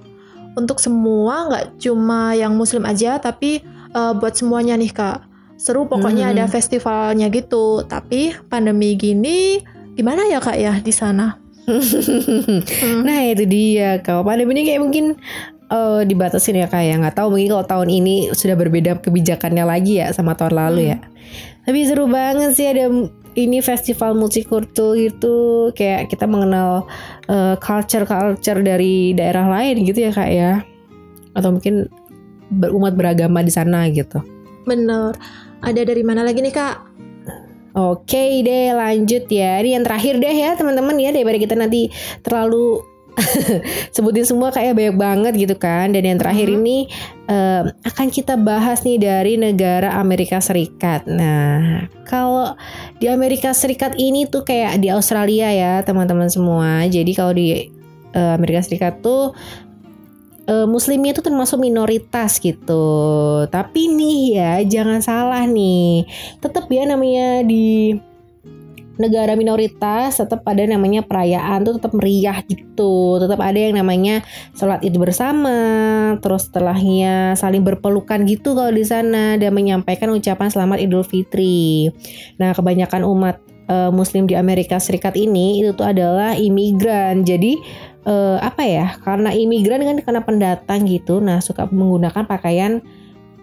untuk 0.53 0.77
semua, 0.77 1.47
nggak 1.47 1.65
cuma 1.79 2.35
yang 2.35 2.53
Muslim 2.53 2.83
aja, 2.83 3.17
tapi 3.17 3.63
eh, 3.89 4.13
buat 4.13 4.35
semuanya 4.35 4.75
nih 4.75 4.91
kak. 4.91 5.28
Seru 5.59 5.91
pokoknya 5.91 6.31
Hmm. 6.31 6.33
ada 6.39 6.43
festivalnya 6.47 7.27
gitu. 7.27 7.83
Tapi 7.83 8.31
pandemi 8.47 8.95
gini 8.95 9.59
gimana 9.99 10.23
ya 10.31 10.39
kak 10.39 10.55
ya 10.55 10.79
di 10.79 10.93
sana? 10.95 11.35
Hmm. 11.67 13.03
Nah 13.07 13.19
itu 13.27 13.43
dia 13.43 13.99
kalau 13.99 14.23
pandemi 14.23 14.55
ini 14.55 14.71
kayak 14.71 14.81
mungkin 14.81 15.19
eh, 15.69 16.01
dibatasin 16.07 16.63
ya 16.63 16.71
kayak 16.71 17.03
nggak 17.03 17.15
tahu 17.19 17.35
mungkin 17.35 17.51
kalau 17.59 17.65
tahun 17.67 17.89
ini 17.91 18.31
sudah 18.31 18.55
berbeda 18.55 19.03
kebijakannya 19.03 19.67
lagi 19.67 19.99
ya 19.99 20.09
sama 20.15 20.33
tahun 20.33 20.55
lalu 20.55 20.95
ya. 20.95 20.97
Tapi 21.67 21.79
seru 21.85 22.07
banget 22.09 22.55
sih 22.57 22.65
ada 22.65 22.89
ini 23.37 23.61
festival 23.61 24.17
multikultur 24.17 24.97
gitu 24.97 25.69
kayak 25.77 26.09
kita 26.09 26.25
mengenal 26.25 26.89
culture 27.61 28.07
culture 28.07 28.63
dari 28.65 29.13
daerah 29.13 29.45
lain 29.45 29.85
gitu 29.85 30.09
ya 30.09 30.11
kak 30.15 30.31
ya 30.33 30.51
atau 31.37 31.53
mungkin 31.53 31.85
berumat 32.49 32.97
beragama 32.97 33.45
di 33.45 33.53
sana 33.53 33.85
gitu. 33.93 34.17
Bener. 34.65 35.13
Ada 35.59 35.81
dari 35.83 36.03
mana 36.03 36.23
lagi 36.23 36.39
nih 36.39 36.55
kak? 36.55 36.75
Oke 37.77 38.41
deh 38.41 38.73
lanjut 38.73 39.29
ya. 39.29 39.61
Ini 39.61 39.79
yang 39.79 39.85
terakhir 39.85 40.17
deh 40.17 40.35
ya 40.35 40.57
teman-teman 40.57 40.97
ya 40.97 41.13
Daripada 41.13 41.37
kita 41.37 41.53
nanti 41.53 41.87
terlalu 42.25 42.81
sebutin 43.95 44.23
semua 44.23 44.49
kayak 44.49 44.73
banyak 44.73 44.95
banget 44.97 45.33
gitu 45.37 45.55
kan. 45.59 45.91
Dan 45.93 46.07
yang 46.07 46.19
terakhir 46.19 46.49
Mhm. 46.49 46.57
ini 46.63 46.77
eh, 47.29 47.63
akan 47.85 48.07
kita 48.09 48.39
bahas 48.41 48.81
nih 48.81 48.97
dari 48.97 49.37
negara 49.37 49.99
Amerika 50.01 50.41
Serikat. 50.41 51.05
Nah 51.05 51.85
kalau 52.09 52.57
di 52.97 53.05
Amerika 53.05 53.53
Serikat 53.53 53.93
ini 54.01 54.25
tuh 54.25 54.41
kayak 54.41 54.81
di 54.81 54.89
Australia 54.89 55.51
ya 55.53 55.73
teman-teman 55.85 56.31
semua. 56.31 56.87
Jadi 56.89 57.11
kalau 57.13 57.35
di 57.37 57.69
eh, 58.15 58.31
Amerika 58.33 58.65
Serikat 58.65 59.05
tuh 59.05 59.35
eh, 60.49 60.65
muslimnya 60.65 61.13
itu 61.13 61.21
termasuk 61.21 61.61
minoritas 61.61 62.41
gitu. 62.41 62.85
Tapi 63.53 63.81
nih 63.93 64.21
ya, 64.33 64.53
jangan 64.65 64.99
salah 65.05 65.45
nih. 65.45 66.09
Tetap 66.41 66.65
ya 66.73 66.89
namanya 66.89 67.45
di 67.45 67.93
negara 68.99 69.39
minoritas 69.39 70.19
tetap 70.19 70.43
ada 70.43 70.59
namanya 70.67 70.99
perayaan 71.07 71.63
tuh 71.63 71.79
tetap 71.79 71.95
meriah 71.95 72.43
gitu. 72.43 73.15
Tetap 73.17 73.39
ada 73.39 73.55
yang 73.55 73.79
namanya 73.79 74.21
sholat 74.51 74.83
itu 74.83 74.99
bersama, 74.99 75.55
terus 76.19 76.51
setelahnya 76.51 77.39
saling 77.39 77.63
berpelukan 77.63 78.27
gitu 78.27 78.51
kalau 78.53 78.75
di 78.75 78.83
sana 78.83 79.39
dan 79.39 79.55
menyampaikan 79.55 80.11
ucapan 80.11 80.51
selamat 80.51 80.83
Idul 80.83 81.07
Fitri. 81.07 81.87
Nah, 82.35 82.51
kebanyakan 82.51 83.07
umat 83.07 83.39
eh, 83.71 83.91
muslim 83.95 84.27
di 84.27 84.35
Amerika 84.35 84.75
Serikat 84.83 85.15
ini 85.15 85.63
itu 85.63 85.71
tuh 85.71 85.87
adalah 85.87 86.35
imigran. 86.35 87.23
Jadi 87.23 87.55
eh, 88.05 88.37
apa 88.39 88.63
ya 88.63 88.87
karena 89.03 89.33
imigran 89.33 89.83
kan 89.83 89.97
karena 90.03 90.21
pendatang 90.23 90.87
gitu 90.87 91.19
nah 91.19 91.43
suka 91.43 91.67
menggunakan 91.67 92.23
pakaian 92.27 92.79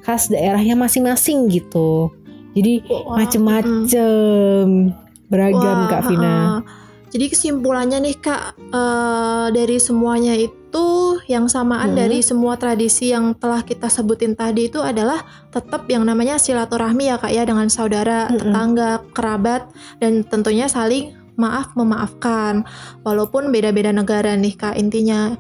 khas 0.05 0.31
daerahnya 0.31 0.79
masing-masing 0.79 1.51
gitu 1.51 2.14
jadi 2.57 2.81
macem-macem 3.11 4.92
beragam 5.29 5.77
Wah, 5.85 5.90
kak 5.90 6.03
Vina 6.09 6.33
ha-ha. 6.33 6.85
Jadi 7.07 7.33
kesimpulannya 7.33 8.03
nih 8.03 8.16
kak 8.19 8.42
eh, 8.77 9.47
dari 9.55 9.79
semuanya 9.81 10.37
itu 10.37 11.16
yang 11.31 11.49
samaan 11.49 11.95
Hmm. 11.95 11.99
dari 12.05 12.21
semua 12.21 12.61
tradisi 12.61 13.09
yang 13.14 13.33
telah 13.38 13.64
kita 13.64 13.88
sebutin 13.88 14.37
tadi 14.37 14.69
itu 14.69 14.83
adalah 14.85 15.25
tetap 15.49 15.88
yang 15.88 16.05
namanya 16.05 16.37
silaturahmi 16.37 17.09
ya 17.09 17.16
kak 17.16 17.33
ya 17.33 17.49
dengan 17.49 17.73
saudara, 17.73 18.29
Mm-mm. 18.29 18.37
tetangga, 18.37 18.90
kerabat 19.16 19.71
dan 20.03 20.27
tentunya 20.29 20.69
saling 20.69 21.16
maaf 21.37 21.72
memaafkan. 21.77 22.64
Walaupun 23.05 23.53
beda-beda 23.55 23.92
negara 23.92 24.35
nih 24.35 24.57
kak 24.57 24.75
intinya 24.77 25.37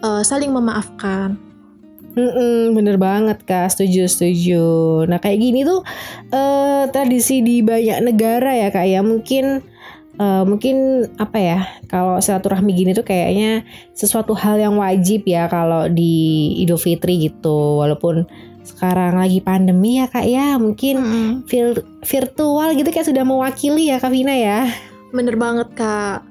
eh, 0.00 0.22
saling 0.24 0.50
memaafkan. 0.54 1.50
Mm-mm, 2.10 2.74
bener 2.74 2.98
banget 2.98 3.46
kak. 3.46 3.70
Setuju 3.70 4.10
setuju. 4.10 4.66
Nah 5.06 5.22
kayak 5.22 5.38
gini 5.38 5.62
tuh 5.62 5.86
eh, 6.34 6.90
tradisi 6.90 7.38
di 7.42 7.62
banyak 7.62 8.02
negara 8.02 8.50
ya 8.56 8.68
kak 8.74 8.86
ya. 8.86 9.00
Mungkin 9.02 9.62
eh, 10.18 10.44
mungkin 10.46 11.06
apa 11.22 11.38
ya 11.38 11.58
kalau 11.86 12.18
silaturahmi 12.18 12.74
gini 12.74 12.90
tuh 12.98 13.06
kayaknya 13.06 13.62
sesuatu 13.94 14.34
hal 14.34 14.58
yang 14.58 14.74
wajib 14.78 15.22
ya 15.22 15.46
kalau 15.46 15.86
di 15.86 16.54
Idul 16.58 16.82
Fitri 16.82 17.30
gitu. 17.30 17.78
Walaupun 17.78 18.26
sekarang 18.66 19.16
lagi 19.22 19.38
pandemi 19.38 20.02
ya 20.02 20.10
kak 20.10 20.26
ya. 20.26 20.58
Mungkin 20.58 20.96
vir- 21.46 21.86
virtual 22.02 22.74
gitu 22.74 22.90
kayak 22.90 23.06
sudah 23.06 23.22
mewakili 23.22 23.86
ya 23.86 24.02
kak 24.02 24.10
Vina 24.10 24.34
ya 24.34 24.66
Bener 25.10 25.34
banget 25.34 25.68
kak. 25.74 26.26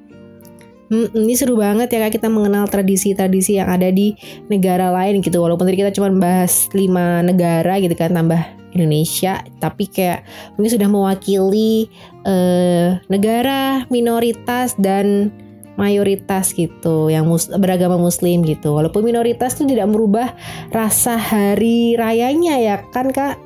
Ini 0.89 1.38
seru 1.38 1.54
banget 1.54 1.94
ya 1.94 2.10
kak 2.10 2.18
kita 2.18 2.34
mengenal 2.34 2.65
tradisi-tradisi 2.65 3.62
yang 3.62 3.70
ada 3.70 3.94
di 3.94 4.18
negara 4.50 4.89
lain 4.89 5.22
gitu. 5.22 5.38
Walaupun 5.38 5.70
tadi 5.70 5.78
kita 5.86 5.94
cuma 5.94 6.10
bahas 6.18 6.65
lima 6.74 7.22
negara 7.22 7.78
gitu 7.78 7.94
kan 7.94 8.10
tambah 8.10 8.42
Indonesia, 8.74 9.46
tapi 9.62 9.86
kayak 9.86 10.26
mungkin 10.58 10.72
sudah 10.74 10.89
mewakili 10.89 11.94
eh, 12.26 12.98
negara 13.06 13.86
minoritas 13.94 14.74
dan 14.82 15.30
mayoritas 15.78 16.52
gitu 16.58 17.08
yang 17.08 17.30
mus 17.30 17.54
beragama 17.54 18.02
muslim 18.02 18.42
gitu. 18.42 18.74
Walaupun 18.74 19.06
minoritas 19.06 19.62
itu 19.62 19.70
tidak 19.78 19.94
merubah 19.94 20.34
rasa 20.74 21.22
hari 21.22 21.96
rayanya 22.02 22.58
ya 22.58 22.76
kan 22.89 23.13
kak? 23.13 23.38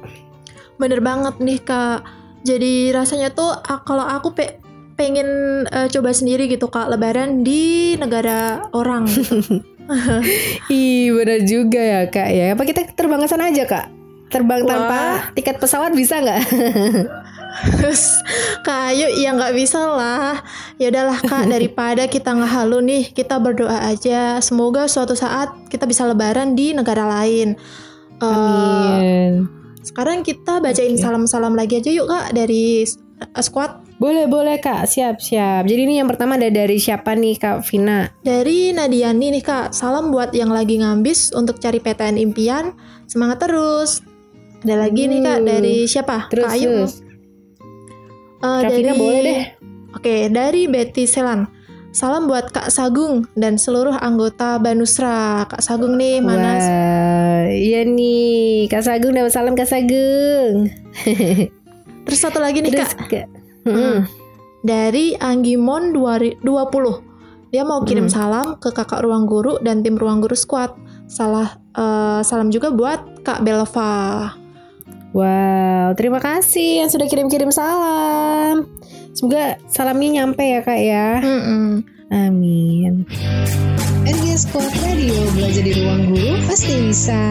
Bener 0.79 1.03
banget 1.03 1.43
nih 1.43 1.59
kak. 1.59 2.07
Jadi 2.43 2.91
rasanya 2.95 3.35
tuh 3.35 3.51
kalau 3.87 4.03
aku 4.03 4.31
pe- 4.35 4.62
pengen 5.03 5.29
eh, 5.67 5.87
coba 5.91 6.15
sendiri 6.15 6.47
gitu 6.47 6.71
kak 6.71 6.87
Lebaran 6.87 7.43
di 7.43 7.99
negara 7.99 8.71
orang. 8.71 9.03
gitu. 9.11 9.59
Ih 10.71 11.11
bener 11.11 11.43
juga 11.43 11.81
ya 11.81 12.01
kak 12.07 12.29
ya. 12.31 12.45
Apa 12.55 12.63
kita 12.63 12.87
terbang 12.95 13.19
ke 13.19 13.27
sana 13.27 13.51
aja 13.51 13.63
kak? 13.67 13.85
Terbang 14.31 14.63
Wah. 14.65 14.69
tanpa 14.71 14.99
tiket 15.35 15.59
pesawat 15.59 15.91
bisa 15.93 16.23
nggak? 16.23 16.41
Terus 17.77 18.23
kak 18.65 18.95
Ayu 18.95 19.07
ya 19.19 19.35
nggak 19.35 19.53
bisa 19.53 19.77
lah. 19.77 20.41
Ya 20.79 20.89
udahlah 20.89 21.19
kak 21.19 21.45
daripada 21.53 22.07
kita 22.07 22.33
ngehalu 22.33 22.79
nih 22.81 23.03
kita 23.11 23.37
berdoa 23.37 23.91
aja. 23.91 24.39
Semoga 24.39 24.87
suatu 24.87 25.13
saat 25.13 25.51
kita 25.69 25.85
bisa 25.85 26.07
Lebaran 26.07 26.55
di 26.55 26.71
negara 26.73 27.05
lain. 27.05 27.59
Eh, 28.23 28.25
Amin. 28.25 29.51
sekarang 29.83 30.23
kita 30.23 30.63
bacain 30.63 30.95
salam-salam 30.95 31.59
lagi 31.59 31.83
aja 31.83 31.91
yuk 31.91 32.07
kak 32.07 32.31
dari 32.31 32.87
eh, 32.87 33.43
squad. 33.43 33.82
Boleh 33.97 34.25
boleh 34.27 34.57
kak 34.59 34.89
siap 34.89 35.21
siap. 35.21 35.63
Jadi 35.63 35.81
ini 35.85 35.95
yang 36.01 36.09
pertama 36.09 36.35
ada 36.35 36.49
dari 36.49 36.75
siapa 36.75 37.13
nih 37.13 37.39
kak 37.39 37.63
Vina? 37.63 38.09
Dari 38.19 38.73
Nadiani 38.73 39.31
nih 39.31 39.43
kak, 39.43 39.71
salam 39.71 40.11
buat 40.11 40.33
yang 40.35 40.51
lagi 40.51 40.81
ngambis 40.81 41.31
untuk 41.31 41.61
cari 41.61 41.79
PTN 41.79 42.19
impian, 42.19 42.73
semangat 43.07 43.45
terus. 43.45 44.03
Ada 44.63 44.87
lagi 44.87 45.07
nih 45.07 45.19
kak 45.21 45.39
Hmm. 45.39 45.47
dari 45.47 45.75
siapa? 45.85 46.17
Terus 46.27 46.43
kak 46.43 46.55
Ayu. 46.57 46.71
terus. 46.83 46.95
Eh, 48.43 48.59
Kak 48.59 48.71
Vina 48.75 48.93
boleh 48.93 49.21
deh. 49.23 49.43
Oke, 49.95 50.15
dari 50.27 50.67
Betty 50.67 51.07
Selan. 51.07 51.47
Salam 51.93 52.25
buat 52.25 52.49
Kak 52.49 52.73
Sagung 52.73 53.29
dan 53.37 53.55
seluruh 53.55 53.93
anggota 53.93 54.57
Banusra. 54.57 55.45
Kak 55.45 55.61
Sagung 55.61 55.93
nih 55.95 56.19
mana? 56.19 56.57
Wah, 56.57 57.45
iya 57.47 57.85
nih 57.85 58.65
Kak 58.65 58.81
Sagung 58.81 59.13
dapat 59.13 59.29
salam 59.29 59.53
Kak 59.53 59.69
Sagung. 59.69 60.67
Terus 62.03 62.19
satu 62.19 62.41
lagi 62.41 62.59
nih 62.59 62.73
Terus 62.73 62.91
kak, 62.97 63.07
Kak. 63.07 63.25
Hmm. 63.63 64.07
dari 64.63 65.15
Anggimon 65.19 65.91
20. 65.91 66.39
Dia 67.51 67.63
mau 67.67 67.83
kirim 67.83 68.07
Hmm. 68.07 68.15
salam 68.15 68.47
ke 68.57 68.71
kakak 68.71 69.03
ruang 69.03 69.27
guru 69.27 69.59
dan 69.59 69.83
tim 69.83 69.99
ruang 69.99 70.23
guru 70.23 70.33
squad. 70.33 70.73
Salah 71.05 71.59
eh, 71.73 72.21
salam 72.23 72.49
juga 72.53 72.69
buat 72.69 73.25
Kak 73.25 73.41
Belva. 73.41 74.33
Wow, 75.13 75.93
terima 75.93 76.17
kasih 76.17 76.81
yang 76.81 76.89
sudah 76.89 77.05
kirim-kirim 77.05 77.53
salam. 77.53 78.65
Semoga 79.13 79.61
salamnya 79.69 80.25
nyampe 80.25 80.41
ya 80.41 80.59
kak 80.65 80.79
ya. 80.81 81.21
Mm-mm. 81.21 81.85
Amin. 82.09 83.05
RG 84.03 84.25
Squad 84.49 84.73
Radio 84.81 85.13
belajar 85.37 85.61
di 85.61 85.73
ruang 85.77 86.09
guru 86.09 86.41
pasti 86.49 86.73
bisa. 86.89 87.21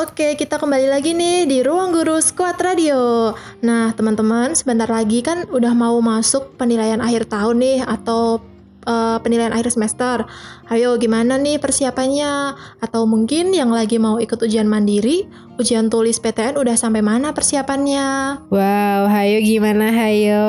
Oke, 0.00 0.32
kita 0.32 0.56
kembali 0.56 0.88
lagi 0.88 1.12
nih 1.12 1.44
di 1.44 1.60
Ruang 1.60 1.92
Guru 1.92 2.24
Squad 2.24 2.56
Radio. 2.56 3.36
Nah, 3.60 3.92
teman-teman, 3.92 4.56
sebentar 4.56 4.88
lagi 4.88 5.20
kan 5.20 5.44
udah 5.52 5.76
mau 5.76 6.00
masuk 6.00 6.56
penilaian 6.56 7.04
akhir 7.04 7.28
tahun 7.28 7.60
nih 7.60 7.84
atau 7.84 8.40
eh, 8.88 9.20
penilaian 9.20 9.52
akhir 9.52 9.76
semester. 9.76 10.24
Ayo, 10.72 10.96
gimana 10.96 11.36
nih 11.36 11.60
persiapannya? 11.60 12.56
Atau 12.80 13.04
mungkin 13.04 13.52
yang 13.52 13.68
lagi 13.68 14.00
mau 14.00 14.16
ikut 14.16 14.40
ujian 14.40 14.64
mandiri, 14.64 15.28
ujian 15.60 15.92
tulis 15.92 16.16
PTN 16.16 16.56
udah 16.56 16.80
sampai 16.80 17.04
mana 17.04 17.36
persiapannya? 17.36 18.40
Wow, 18.48 19.04
hayo 19.04 19.36
gimana 19.44 19.92
hayo? 19.92 20.48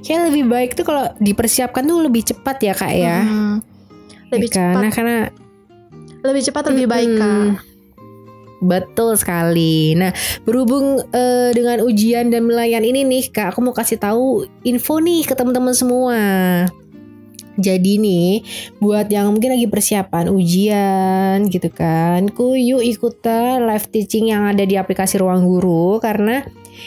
Kayak 0.00 0.32
lebih 0.32 0.48
baik 0.48 0.70
tuh 0.80 0.88
kalau 0.88 1.12
dipersiapkan 1.20 1.84
tuh 1.84 2.00
lebih 2.00 2.24
cepat 2.24 2.56
ya 2.64 2.72
kak 2.72 2.92
ya. 2.96 3.20
Hmm, 3.20 3.60
lebih 4.32 4.48
Ya 4.48 4.56
kan? 4.56 4.72
cepat, 4.72 4.80
Nah, 4.80 4.92
karena 4.96 5.16
lebih 6.24 6.42
cepat 6.48 6.62
lebih 6.72 6.86
baik, 6.88 7.20
Kak. 7.20 7.75
Betul 8.62 9.20
sekali. 9.20 9.92
Nah, 9.92 10.12
berhubung 10.48 11.04
eh, 11.12 11.50
dengan 11.52 11.84
ujian 11.84 12.32
dan 12.32 12.48
melayan 12.48 12.84
ini 12.84 13.04
nih, 13.04 13.28
Kak, 13.28 13.52
aku 13.52 13.60
mau 13.60 13.76
kasih 13.76 14.00
tahu 14.00 14.48
info 14.64 14.96
nih 15.00 15.28
ke 15.28 15.36
teman-teman 15.36 15.76
semua. 15.76 16.20
Jadi 17.56 17.96
nih, 17.96 18.44
buat 18.84 19.08
yang 19.08 19.32
mungkin 19.32 19.56
lagi 19.56 19.64
persiapan 19.64 20.28
ujian 20.28 21.48
gitu 21.48 21.72
kan, 21.72 22.28
ku 22.28 22.52
yuk 22.52 22.84
ikutan 22.84 23.64
live 23.64 23.88
teaching 23.88 24.28
yang 24.28 24.44
ada 24.44 24.60
di 24.68 24.76
aplikasi 24.76 25.16
Ruang 25.16 25.40
Guru 25.40 25.96
karena 25.96 26.44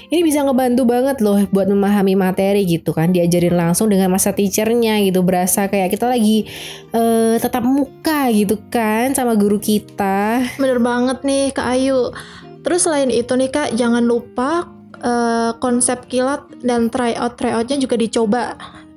ini 0.10 0.21
bisa 0.21 0.41
ngebantu 0.45 0.84
banget 0.86 1.21
loh 1.21 1.39
buat 1.54 1.67
memahami 1.69 2.13
materi 2.17 2.65
gitu 2.65 2.91
kan, 2.95 3.13
diajarin 3.13 3.56
langsung 3.56 3.89
dengan 3.89 4.10
masa 4.13 4.34
teachernya 4.34 5.02
gitu, 5.06 5.21
berasa 5.21 5.69
kayak 5.69 5.93
kita 5.93 6.10
lagi 6.10 6.45
eh, 6.93 7.36
tetap 7.38 7.63
muka 7.63 8.30
gitu 8.34 8.58
kan 8.69 9.13
sama 9.13 9.38
guru 9.38 9.58
kita. 9.62 10.43
Bener 10.58 10.80
banget 10.82 11.21
nih 11.23 11.52
Kak 11.54 11.67
Ayu. 11.75 12.13
Terus 12.60 12.84
selain 12.86 13.08
itu 13.10 13.34
nih 13.34 13.49
Kak, 13.49 13.69
jangan 13.78 14.04
lupa 14.04 14.67
eh, 14.99 15.52
konsep 15.58 16.06
kilat 16.12 16.43
dan 16.60 16.91
tryout 16.91 17.39
tryoutnya 17.39 17.78
juga 17.80 17.95
dicoba 17.95 18.43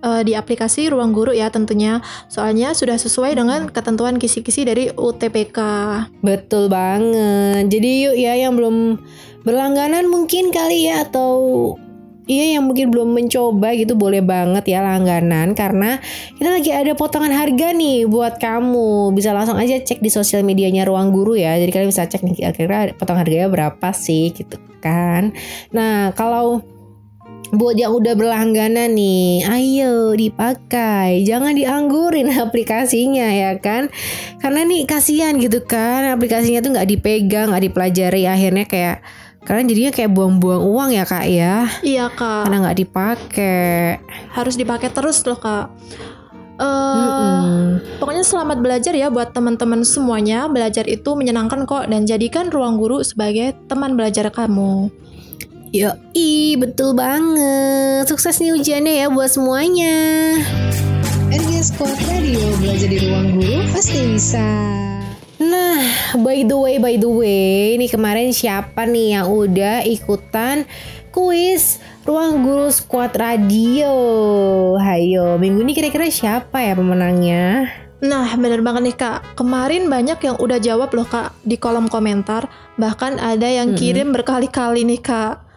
eh, 0.02 0.22
di 0.26 0.34
aplikasi 0.34 0.90
Ruang 0.90 1.14
Guru 1.14 1.32
ya 1.32 1.48
tentunya. 1.48 2.02
Soalnya 2.28 2.74
sudah 2.74 2.98
sesuai 2.98 3.38
dengan 3.38 3.70
ketentuan 3.70 4.18
kisi-kisi 4.18 4.66
dari 4.66 4.90
UTPK. 4.92 5.58
Betul 6.20 6.68
banget. 6.68 7.70
Jadi 7.70 7.90
yuk 8.10 8.16
ya 8.18 8.34
yang 8.36 8.58
belum 8.58 8.98
berlangganan 9.42 10.06
mungkin 10.06 10.54
kali 10.54 10.90
ya 10.90 11.06
atau 11.06 11.74
Iya 12.22 12.54
yang 12.54 12.70
mungkin 12.70 12.94
belum 12.94 13.18
mencoba 13.18 13.74
gitu 13.74 13.98
boleh 13.98 14.22
banget 14.22 14.70
ya 14.70 14.78
langganan 14.78 15.58
karena 15.58 15.98
kita 16.38 16.54
lagi 16.54 16.70
ada 16.70 16.94
potongan 16.94 17.34
harga 17.34 17.74
nih 17.74 18.06
buat 18.06 18.38
kamu 18.38 19.10
bisa 19.10 19.34
langsung 19.34 19.58
aja 19.58 19.74
cek 19.82 19.98
di 19.98 20.06
sosial 20.06 20.46
medianya 20.46 20.86
Ruang 20.86 21.10
Guru 21.10 21.34
ya 21.34 21.58
jadi 21.58 21.66
kalian 21.74 21.90
bisa 21.90 22.06
cek 22.06 22.22
nih 22.22 22.34
kira-kira 22.38 22.94
potongan 22.94 23.26
harganya 23.26 23.50
berapa 23.50 23.88
sih 23.90 24.30
gitu 24.38 24.54
kan 24.78 25.34
nah 25.74 26.14
kalau 26.14 26.62
buat 27.52 27.76
yang 27.76 27.92
udah 27.92 28.16
berlangganan 28.16 28.96
nih 28.96 29.44
ayo 29.44 30.16
dipakai 30.16 31.20
jangan 31.28 31.52
dianggurin 31.52 32.32
aplikasinya 32.48 33.28
ya 33.28 33.60
kan 33.60 33.92
karena 34.40 34.64
nih 34.64 34.88
kasihan 34.88 35.36
gitu 35.36 35.60
kan 35.60 36.16
aplikasinya 36.16 36.64
tuh 36.64 36.72
nggak 36.72 36.88
dipegang 36.88 37.52
nggak 37.52 37.64
dipelajari 37.68 38.24
akhirnya 38.24 38.64
kayak 38.64 39.04
karena 39.42 39.62
jadinya 39.68 39.92
kayak 39.92 40.10
buang-buang 40.16 40.62
uang 40.64 40.90
ya 40.96 41.04
kak 41.04 41.26
ya 41.28 41.66
Iya 41.82 42.06
Kak, 42.14 42.48
karena 42.48 42.58
nggak 42.62 42.78
dipakai 42.78 43.98
harus 44.32 44.54
dipakai 44.54 44.88
terus 44.94 45.18
loh 45.26 45.36
Kak. 45.36 45.66
Eh, 46.62 46.62
Mm-mm. 46.62 47.82
Pokoknya 47.98 48.22
selamat 48.22 48.62
belajar 48.62 48.94
ya 48.94 49.10
buat 49.10 49.34
teman-teman 49.34 49.82
semuanya. 49.82 50.46
Belajar 50.46 50.86
itu 50.86 51.18
menyenangkan 51.18 51.66
kok 51.66 51.90
dan 51.90 52.06
jadikan 52.06 52.54
ruang 52.54 52.78
guru 52.78 53.02
sebagai 53.02 53.58
teman 53.66 53.98
belajar 53.98 54.30
kamu. 54.30 54.92
Yoi, 55.72 56.61
betul 56.61 56.92
banget. 56.92 58.04
Sukses 58.04 58.44
nih 58.44 58.52
ujiannya 58.52 58.92
ya 58.92 59.06
buat 59.08 59.32
semuanya. 59.32 59.96
RG 61.32 61.50
Squad 61.64 61.96
Radio 62.12 62.44
belajar 62.61 62.92
di 62.92 63.00
ruang 63.00 63.40
guru 63.40 63.64
pasti 63.72 64.04
bisa. 64.04 64.44
Nah, 65.40 65.80
by 66.20 66.44
the 66.44 66.61
way, 66.61 66.76
by 66.76 67.00
the 67.00 67.08
way, 67.08 67.80
ini 67.80 67.88
kemarin 67.88 68.37
siapa 68.37 68.85
nih 68.85 69.16
yang 69.16 69.32
udah 69.32 69.80
ikutan 69.88 70.68
kuis 71.08 71.80
Ruang 72.04 72.44
Guru 72.44 72.68
Squad 72.68 73.16
Radio? 73.16 73.96
Hayo, 74.76 75.40
minggu 75.40 75.64
ini 75.64 75.72
kira-kira 75.72 76.04
siapa 76.12 76.61
ya 76.61 76.76
pemenangnya? 76.76 77.64
Nah, 78.04 78.28
bener 78.37 78.61
banget 78.61 78.92
nih 78.92 78.96
Kak. 79.00 79.40
Kemarin 79.40 79.88
banyak 79.88 80.20
yang 80.20 80.37
udah 80.37 80.61
jawab 80.61 80.92
loh 80.92 81.08
Kak 81.08 81.32
di 81.48 81.56
kolom 81.56 81.88
komentar. 81.88 82.44
Bahkan 82.76 83.16
ada 83.16 83.48
yang 83.48 83.72
kirim 83.72 84.12
berkali-kali 84.12 84.85
nih 84.85 85.00
Kak. 85.00 85.51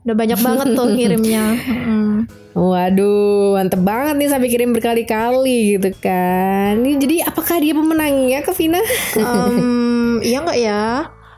Udah 0.00 0.16
banyak 0.16 0.40
banget 0.40 0.66
tuh 0.72 0.86
ngirimnya. 0.92 1.44
Mm. 1.68 2.14
Waduh, 2.50 3.54
mantep 3.54 3.80
banget 3.80 4.14
nih 4.16 4.28
sampai 4.28 4.48
kirim 4.48 4.70
berkali-kali 4.70 5.78
gitu 5.78 5.90
kan. 5.96 6.76
Ini 6.76 6.98
jadi 6.98 7.16
apakah 7.24 7.56
dia 7.56 7.72
pemenangnya 7.72 8.42
ke 8.42 8.50
Vina? 8.50 8.82
Em, 9.14 10.18
iya 10.20 10.42
nggak 10.42 10.58
ya? 10.58 10.84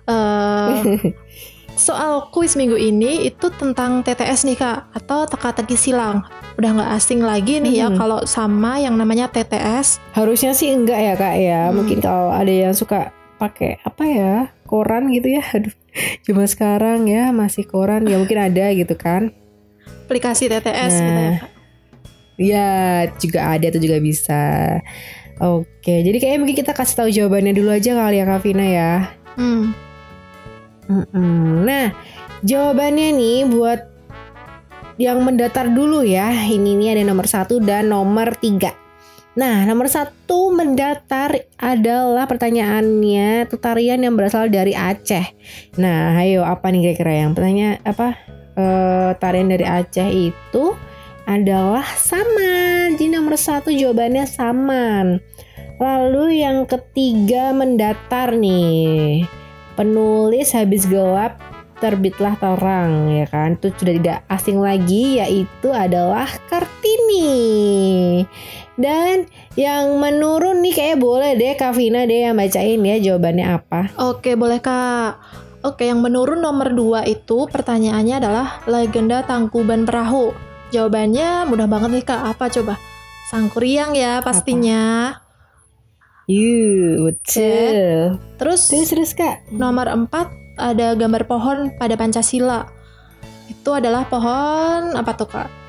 Eh, 0.02 1.12
soal 1.78 2.30
kuis 2.30 2.54
minggu 2.54 2.74
ini 2.74 3.26
itu 3.26 3.50
tentang 3.50 4.00
TTS 4.00 4.44
nih 4.44 4.56
Kak 4.56 4.78
atau 4.94 5.26
teka-teki 5.26 5.76
silang. 5.76 6.24
Udah 6.56 6.70
nggak 6.72 6.90
asing 6.94 7.20
lagi 7.20 7.58
nih 7.58 7.74
ya 7.76 7.88
Mhm. 7.88 7.96
kalau 7.96 8.20
sama 8.24 8.76
yang 8.76 8.96
namanya 8.96 9.28
TTS. 9.28 10.00
Harusnya 10.12 10.52
sih 10.52 10.70
enggak 10.70 10.96
ya 10.96 11.14
kak 11.14 11.34
ya. 11.34 11.62
Hmm. 11.68 11.76
Mungkin 11.76 11.98
kalau 11.98 12.28
ada 12.28 12.50
yang 12.50 12.72
suka 12.72 13.12
pakai 13.42 13.82
apa 13.82 14.04
ya 14.06 14.34
koran 14.70 15.10
gitu 15.10 15.34
ya. 15.34 15.42
Aduh, 15.42 15.74
cuma 16.22 16.46
sekarang 16.46 17.10
ya 17.10 17.34
masih 17.34 17.66
koran 17.66 18.06
ya 18.06 18.16
mungkin 18.22 18.38
ada 18.38 18.70
gitu 18.70 18.94
kan. 18.94 19.34
aplikasi 20.06 20.44
TTS 20.46 20.92
gitu 21.00 21.08
ya 21.08 21.32
Nah. 21.32 21.38
Ya, 22.40 22.68
juga 23.20 23.54
ada 23.54 23.68
tuh 23.68 23.80
juga 23.80 24.00
bisa. 24.00 24.42
Oke, 25.38 26.00
jadi 26.04 26.16
kayaknya 26.16 26.40
mungkin 26.42 26.58
kita 26.58 26.72
kasih 26.72 26.96
tahu 27.04 27.08
jawabannya 27.12 27.52
dulu 27.54 27.70
aja 27.70 27.92
kali 27.96 28.18
ya 28.18 28.24
Kak 28.28 28.40
Vina 28.42 28.66
ya. 28.66 28.92
Hmm. 29.36 29.72
Mm-mm. 30.90 31.64
Nah, 31.64 31.94
jawabannya 32.42 33.14
nih 33.14 33.38
buat 33.48 33.80
yang 35.00 35.22
mendatar 35.22 35.70
dulu 35.70 36.04
ya. 36.04 36.28
Ini 36.30 36.76
nih 36.76 36.88
ada 36.98 37.02
nomor 37.06 37.28
satu 37.30 37.62
dan 37.62 37.92
nomor 37.92 38.36
tiga. 38.42 38.81
Nah, 39.32 39.64
nomor 39.64 39.88
satu 39.88 40.52
mendatar 40.52 41.48
adalah 41.56 42.28
pertanyaannya 42.28 43.48
tarian 43.56 44.04
yang 44.04 44.12
berasal 44.12 44.52
dari 44.52 44.76
Aceh. 44.76 45.32
Nah, 45.80 46.12
ayo 46.20 46.44
apa 46.44 46.68
nih 46.68 46.92
kira-kira 46.92 47.24
yang 47.24 47.32
pertanyaan 47.32 47.80
apa 47.80 48.20
eh, 48.60 49.10
tarian 49.16 49.48
dari 49.48 49.64
Aceh 49.64 50.08
itu 50.12 50.76
adalah 51.24 51.86
saman. 51.96 53.00
Jadi 53.00 53.08
nomor 53.08 53.40
satu 53.40 53.72
jawabannya 53.72 54.28
saman. 54.28 55.24
Lalu 55.80 56.44
yang 56.44 56.68
ketiga 56.68 57.56
mendatar 57.56 58.36
nih. 58.36 59.24
Penulis 59.72 60.52
habis 60.52 60.84
gelap 60.84 61.40
terbitlah 61.82 62.38
terang 62.38 63.10
ya 63.10 63.26
kan 63.26 63.58
itu 63.58 63.74
sudah 63.74 63.94
tidak 63.98 64.18
asing 64.30 64.62
lagi 64.62 65.18
yaitu 65.18 65.74
adalah 65.74 66.30
Kartini 66.46 68.22
dan 68.80 69.28
yang 69.58 70.00
menurun 70.00 70.64
nih 70.64 70.72
kayak 70.72 70.98
boleh 71.00 71.36
deh 71.36 71.52
Kavina 71.56 72.08
deh 72.08 72.30
yang 72.30 72.36
bacain 72.36 72.80
ya 72.80 72.96
jawabannya 73.00 73.46
apa 73.46 73.80
Oke, 74.00 74.32
boleh 74.34 74.60
Kak. 74.64 75.20
Oke, 75.62 75.86
yang 75.86 76.02
menurun 76.02 76.42
nomor 76.42 76.74
2 76.74 77.06
itu 77.06 77.46
pertanyaannya 77.46 78.16
adalah 78.18 78.46
legenda 78.66 79.22
Tangkuban 79.22 79.86
Perahu. 79.86 80.34
Jawabannya 80.74 81.46
mudah 81.46 81.70
banget 81.70 81.90
nih 82.02 82.04
Kak. 82.08 82.22
Apa 82.34 82.50
coba? 82.50 82.74
Sangkuriang 83.30 83.94
ya 83.94 84.18
pastinya. 84.24 85.14
Yuh, 86.26 87.06
betul. 87.06 88.18
Terus 88.38 88.60
Terus 88.70 88.88
terus 88.90 89.12
kak. 89.14 89.46
nomor 89.54 89.86
4 89.86 90.08
ada 90.58 90.94
gambar 90.98 91.26
pohon 91.30 91.58
pada 91.78 91.94
Pancasila. 91.94 92.66
Itu 93.48 93.76
adalah 93.76 94.06
pohon 94.06 94.98
apa 94.98 95.12
tuh 95.14 95.28
Kak? 95.28 95.61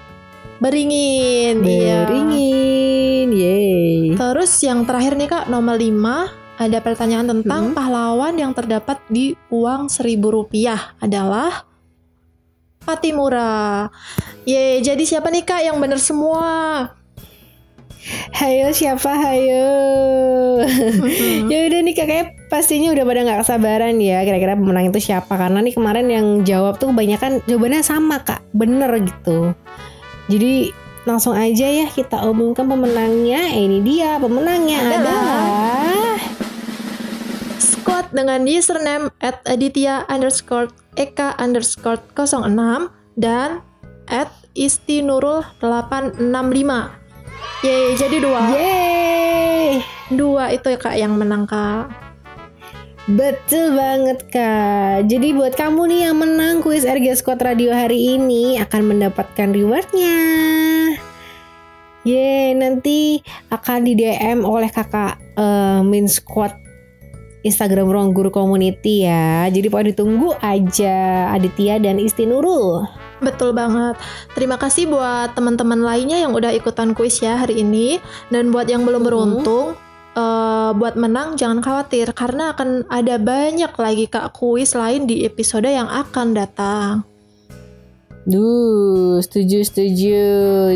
Beringin. 0.63 1.59
iya. 1.59 2.07
Beringin, 2.07 3.27
yeay. 3.35 4.15
Terus 4.15 4.51
yang 4.63 4.87
terakhir 4.87 5.19
nih 5.19 5.27
Kak, 5.27 5.51
nomor 5.51 5.75
5 5.75 6.31
ada 6.55 6.79
pertanyaan 6.79 7.27
tentang 7.27 7.73
Hmm. 7.73 7.75
pahlawan 7.75 8.39
yang 8.39 8.55
terdapat 8.55 9.03
di 9.11 9.35
uang 9.51 9.91
seribu 9.91 10.31
rupiah 10.31 10.95
adalah 11.03 11.67
Patimura. 12.79 13.87
Ye, 14.43 14.79
jadi 14.79 15.03
siapa 15.03 15.27
nih 15.27 15.43
Kak 15.43 15.61
yang 15.63 15.79
bener 15.79 15.99
semua? 15.99 16.87
Hayo 18.35 18.71
siapa 18.71 19.15
hayo? 19.15 19.67
ya 21.51 21.59
udah 21.67 21.79
nih 21.79 21.95
kakaknya 21.95 22.25
pastinya 22.47 22.91
udah 22.91 23.03
pada 23.03 23.19
nggak 23.23 23.39
kesabaran 23.43 23.95
ya 23.97 24.27
kira-kira 24.27 24.59
pemenang 24.59 24.91
itu 24.91 24.99
siapa 24.99 25.31
karena 25.31 25.63
nih 25.63 25.71
kemarin 25.71 26.07
yang 26.11 26.27
jawab 26.43 26.75
tuh 26.75 26.91
kebanyakan 26.91 27.39
jawabannya 27.47 27.79
sama 27.79 28.19
kak 28.19 28.43
bener 28.51 28.91
gitu 29.07 29.55
jadi 30.33 30.73
langsung 31.03 31.37
aja 31.37 31.67
ya 31.67 31.85
kita 31.91 32.25
umumkan 32.25 32.65
pemenangnya 32.65 33.53
Eh, 33.53 33.67
ini 33.67 33.83
dia 33.85 34.17
pemenangnya 34.17 34.79
Adalah- 34.81 34.97
adalah 34.97 36.19
Squad 37.59 38.05
dengan 38.15 38.47
username 38.47 39.11
at 39.19 39.43
Aditya 39.45 40.07
underscore 40.07 40.71
Eka 40.95 41.35
underscore 41.37 41.99
06 42.15 42.89
dan 43.13 43.61
at 44.07 44.31
Istinurul 44.53 45.41
865. 45.59 46.93
Yeay, 47.65 47.97
jadi 47.97 48.17
dua. 48.21 48.41
yeay 48.53 49.81
Dua 50.13 50.53
itu 50.53 50.69
ya 50.69 50.77
Kak 50.77 50.95
yang 50.95 51.17
menang 51.17 51.49
Kak. 51.49 52.02
Betul 53.03 53.75
banget 53.75 54.31
kak. 54.31 55.11
Jadi 55.11 55.35
buat 55.35 55.51
kamu 55.59 55.91
nih 55.91 55.99
yang 56.07 56.23
menang 56.23 56.63
kuis 56.63 56.87
RG 56.87 57.19
Squad 57.19 57.43
Radio 57.43 57.75
hari 57.75 58.15
ini 58.15 58.55
Akan 58.63 58.87
mendapatkan 58.87 59.51
rewardnya. 59.51 60.15
Yeay 62.07 62.55
nanti 62.55 63.19
akan 63.51 63.83
di 63.83 63.99
DM 63.99 64.47
oleh 64.47 64.71
kakak 64.71 65.19
eh, 65.35 65.83
Min 65.83 66.07
Squad 66.07 66.55
Instagram 67.43 67.91
Ruang 67.91 68.15
Guru 68.15 68.31
Community 68.31 69.03
ya. 69.03 69.51
Jadi 69.51 69.67
pokoknya 69.67 69.91
ditunggu 69.91 70.39
aja 70.39 71.27
Aditya 71.35 71.83
dan 71.83 71.99
Isti 71.99 72.23
Nurul. 72.23 72.87
Betul 73.19 73.51
banget. 73.51 73.99
Terima 74.31 74.55
kasih 74.55 74.87
buat 74.87 75.35
teman-teman 75.35 75.83
lainnya 75.83 76.23
yang 76.23 76.31
udah 76.31 76.55
ikutan 76.55 76.95
kuis 76.95 77.19
ya 77.19 77.35
hari 77.35 77.59
ini. 77.59 77.99
Dan 78.31 78.55
buat 78.55 78.71
yang 78.71 78.87
belum 78.87 79.03
beruntung, 79.03 79.75
eh, 80.13 80.71
buat 80.77 80.95
menang 80.95 81.35
jangan 81.35 81.59
khawatir 81.61 82.13
karena 82.13 82.53
akan 82.53 82.85
ada 82.89 83.17
banyak 83.17 83.73
lagi 83.73 84.05
kak 84.09 84.33
kuis 84.37 84.73
lain 84.73 85.05
di 85.09 85.25
episode 85.25 85.67
yang 85.67 85.89
akan 85.89 86.37
datang. 86.37 87.05
Duh, 88.23 89.19
setuju 89.19 89.67
setuju. 89.67 90.23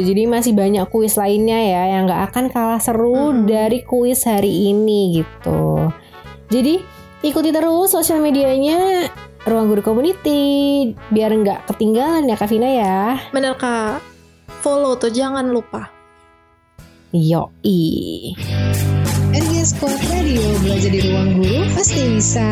Jadi 0.04 0.28
masih 0.28 0.52
banyak 0.52 0.84
kuis 0.91 1.15
lainnya 1.15 1.56
ya 1.56 1.84
yang 1.95 2.04
nggak 2.04 2.23
akan 2.32 2.45
kalah 2.52 2.82
seru 2.84 3.32
Mm-mm. 3.32 3.47
dari 3.47 3.88
kuis 3.88 4.28
hari 4.28 4.76
ini 4.76 5.23
gitu. 5.23 5.88
Jadi 6.52 6.84
ikuti 7.23 7.50
terus 7.56 7.95
sosial 7.95 8.19
medianya 8.19 9.08
Ruang 9.47 9.71
Guru 9.71 9.80
Community 9.80 10.91
biar 11.08 11.32
nggak 11.32 11.71
ketinggalan 11.71 12.28
ya 12.28 12.36
Kak 12.36 12.52
Vina 12.52 12.67
ya. 12.67 13.00
Bener 13.32 13.56
kak. 13.56 14.04
Follow 14.60 15.00
tuh 15.00 15.12
jangan 15.12 15.47
lupa. 15.47 15.88
Yoi. 17.15 18.36
Squad 19.67 19.99
Radio 20.15 20.47
belajar 20.63 20.88
di 20.88 21.03
ruang 21.12 21.43
guru 21.43 21.67
pasti 21.75 21.99
bisa. 22.15 22.47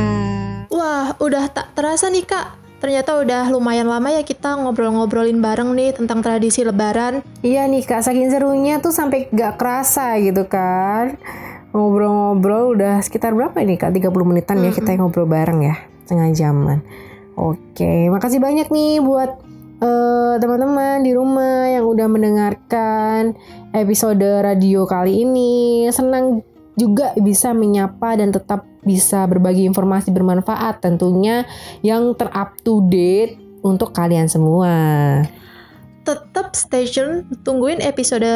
Wah, 0.67 1.15
udah 1.15 1.47
tak 1.47 1.71
terasa 1.71 2.11
nih 2.11 2.27
kak. 2.27 2.59
Ternyata 2.83 3.15
udah 3.23 3.47
lumayan 3.55 3.87
lama 3.87 4.11
ya 4.11 4.19
kita 4.19 4.59
ngobrol-ngobrolin 4.59 5.39
bareng 5.39 5.71
nih 5.79 5.95
tentang 5.95 6.19
tradisi 6.19 6.67
lebaran. 6.67 7.23
Iya 7.39 7.71
nih 7.71 7.87
Kak, 7.87 8.03
saking 8.03 8.35
serunya 8.35 8.83
tuh 8.83 8.91
sampai 8.91 9.31
nggak 9.31 9.55
kerasa 9.55 10.19
gitu 10.19 10.43
kan. 10.51 11.15
Ngobrol-ngobrol 11.71 12.75
udah 12.75 12.99
sekitar 12.99 13.31
berapa 13.31 13.63
nih 13.63 13.79
Kak? 13.79 13.95
30 13.95 14.11
menitan 14.27 14.59
ya 14.59 14.75
kita 14.75 14.99
ngobrol 14.99 15.23
bareng 15.23 15.63
ya. 15.63 15.87
Setengah 16.03 16.35
jaman. 16.35 16.83
Oke, 17.39 18.11
makasih 18.11 18.43
banyak 18.43 18.67
nih 18.67 18.99
buat 18.99 19.39
eh, 19.79 20.35
teman-teman 20.43 20.99
di 20.99 21.15
rumah 21.15 21.79
yang 21.79 21.87
udah 21.87 22.11
mendengarkan 22.11 23.39
episode 23.71 24.43
radio 24.43 24.83
kali 24.83 25.23
ini. 25.23 25.87
Senang 25.95 26.43
juga 26.75 27.15
bisa 27.19 27.55
menyapa 27.55 28.19
dan 28.19 28.35
tetap 28.35 28.67
bisa 28.85 29.25
berbagi 29.25 29.65
informasi 29.65 30.13
bermanfaat 30.13 30.83
tentunya 30.83 31.47
yang 31.81 32.13
terup 32.13 32.53
to 32.61 32.85
date 32.85 33.39
untuk 33.65 33.91
kalian 33.95 34.29
semua. 34.29 34.71
Tetap 36.05 36.53
stay 36.53 36.85
tune, 36.85 37.25
tungguin 37.41 37.81
episode 37.81 38.29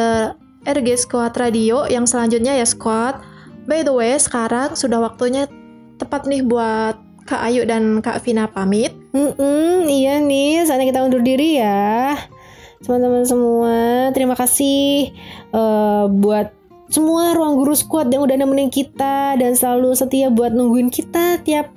RG 0.66 0.88
Squad 1.06 1.38
Radio 1.38 1.86
yang 1.86 2.04
selanjutnya 2.04 2.58
ya 2.58 2.66
Squad. 2.66 3.22
By 3.70 3.86
the 3.86 3.94
way, 3.94 4.18
sekarang 4.18 4.74
sudah 4.74 4.98
waktunya 4.98 5.46
tepat 6.02 6.26
nih 6.26 6.42
buat 6.42 6.98
Kak 7.30 7.46
Ayu 7.46 7.62
dan 7.62 8.02
Kak 8.02 8.26
Vina 8.26 8.50
pamit. 8.50 8.90
Mm-mm, 9.14 9.86
iya 9.86 10.18
nih, 10.18 10.66
saatnya 10.66 10.90
kita 10.90 11.06
undur 11.06 11.22
diri 11.22 11.62
ya. 11.62 12.18
Teman-teman 12.82 13.22
semua, 13.22 14.10
terima 14.10 14.34
kasih 14.34 15.14
eh, 15.54 16.04
buat 16.10 16.59
semua 16.90 17.32
ruang 17.38 17.54
guru 17.54 17.72
squad 17.72 18.10
yang 18.10 18.26
udah 18.26 18.36
nemenin 18.36 18.68
kita 18.68 19.38
dan 19.38 19.54
selalu 19.54 19.94
setia 19.94 20.26
buat 20.28 20.50
nungguin 20.50 20.90
kita 20.90 21.38
tiap 21.46 21.70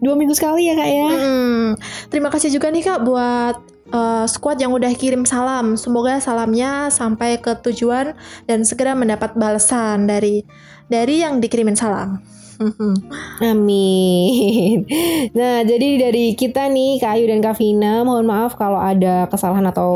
dua 0.00 0.14
minggu 0.16 0.32
sekali 0.32 0.70
ya 0.70 0.78
kak 0.78 0.88
ya. 0.88 1.08
Hmm, 1.10 1.66
terima 2.08 2.32
kasih 2.32 2.48
juga 2.48 2.72
nih 2.72 2.86
Kak 2.86 3.04
buat 3.04 3.56
uh, 3.92 4.24
squad 4.24 4.56
yang 4.62 4.72
udah 4.72 4.90
kirim 4.96 5.28
salam. 5.28 5.76
Semoga 5.76 6.18
salamnya 6.22 6.88
sampai 6.88 7.36
ke 7.38 7.52
tujuan 7.68 8.16
dan 8.48 8.64
segera 8.64 8.96
mendapat 8.96 9.36
balasan 9.36 10.08
dari 10.08 10.46
dari 10.88 11.22
yang 11.22 11.38
dikirimin 11.38 11.76
salam. 11.76 12.22
Amin. 13.50 14.84
Nah, 15.32 15.64
jadi 15.64 15.88
dari 16.08 16.36
kita 16.36 16.68
nih, 16.68 17.00
Kak 17.00 17.12
Ayu 17.16 17.24
dan 17.32 17.40
Kak 17.40 17.56
Vina, 17.56 18.04
mohon 18.04 18.28
maaf 18.28 18.54
kalau 18.60 18.76
ada 18.76 19.24
kesalahan 19.32 19.64
atau 19.72 19.92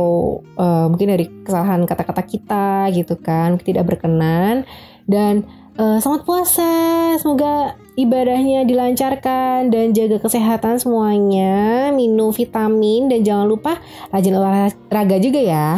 eh, 0.56 0.86
mungkin 0.88 1.08
dari 1.12 1.26
kesalahan 1.44 1.84
kata-kata 1.84 2.22
kita 2.24 2.88
gitu 2.96 3.20
kan, 3.20 3.60
tidak 3.60 3.84
berkenan. 3.84 4.64
Dan 5.04 5.44
eh, 5.76 5.98
selamat 6.00 6.22
puasa, 6.24 6.72
semoga 7.20 7.76
ibadahnya 8.00 8.64
dilancarkan 8.64 9.68
dan 9.68 9.92
jaga 9.92 10.18
kesehatan 10.24 10.80
semuanya, 10.80 11.92
minum 11.92 12.32
vitamin 12.32 13.12
dan 13.12 13.20
jangan 13.22 13.46
lupa 13.46 13.76
rajin 14.08 14.34
olahraga 14.40 15.16
juga 15.20 15.40
ya. 15.44 15.68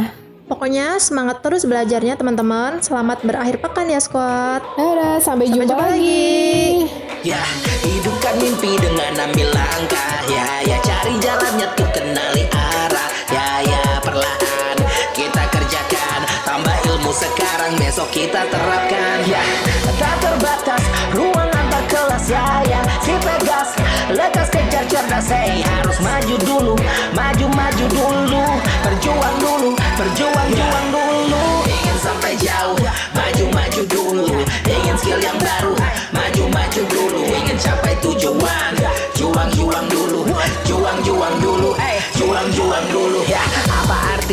Pokoknya 0.46 1.02
semangat 1.02 1.42
terus 1.42 1.66
belajarnya 1.66 2.14
teman-teman. 2.14 2.78
Selamat 2.78 3.18
berakhir 3.26 3.58
pekan 3.58 3.90
ya 3.90 3.98
squad. 3.98 4.62
Dadah, 4.78 5.18
sampai, 5.18 5.50
Sampai 5.50 5.66
jumpa, 5.66 5.74
jumpa 5.74 5.84
lagi. 5.90 5.98
lagi. 5.98 6.35
Ya, 7.26 7.42
hidupkan 7.82 8.38
mimpi 8.38 8.78
dengan 8.78 9.26
ambil 9.26 9.50
langkah. 9.50 10.22
Ya, 10.30 10.62
ya 10.62 10.78
cari 10.78 11.18
jalannya 11.18 11.66
tuh 11.74 11.90
kenali 11.90 12.46
arah. 12.54 13.10
Ya, 13.34 13.66
ya 13.66 13.82
perlahan 13.98 14.78
kita 15.10 15.42
kerjakan. 15.50 16.22
Tambah 16.46 16.78
ilmu 16.86 17.10
sekarang 17.10 17.74
besok 17.82 18.14
kita 18.14 18.46
terapkan. 18.46 19.26
Ya 19.26 19.42
tak 19.98 20.22
terbatas 20.22 20.78
ruang 21.18 21.50
antar 21.50 21.82
kelas 21.90 22.30
ya 22.30 22.62
ya 22.62 22.78
si 23.02 23.18
pegas 23.18 23.74
lekas 24.14 24.46
kejar 24.46 24.86
cerdas. 24.86 25.26
Hey 25.26 25.66
harus 25.66 25.98
maju 25.98 26.36
dulu 26.46 26.74
maju 27.10 27.46
maju 27.50 27.84
dulu. 27.90 28.44
Berjuang 28.86 29.36
dulu 29.42 29.70
berjuang 29.98 30.48
juang 30.54 30.86
dulu. 30.94 31.42
Ingin 31.66 31.96
sampai 31.98 32.38
jauh 32.38 32.78
maju 33.18 33.44
maju 33.50 33.82
dulu. 33.90 34.26
Ingin 34.62 34.94
skill 34.94 35.18
yang 35.18 35.34
baru 35.42 35.74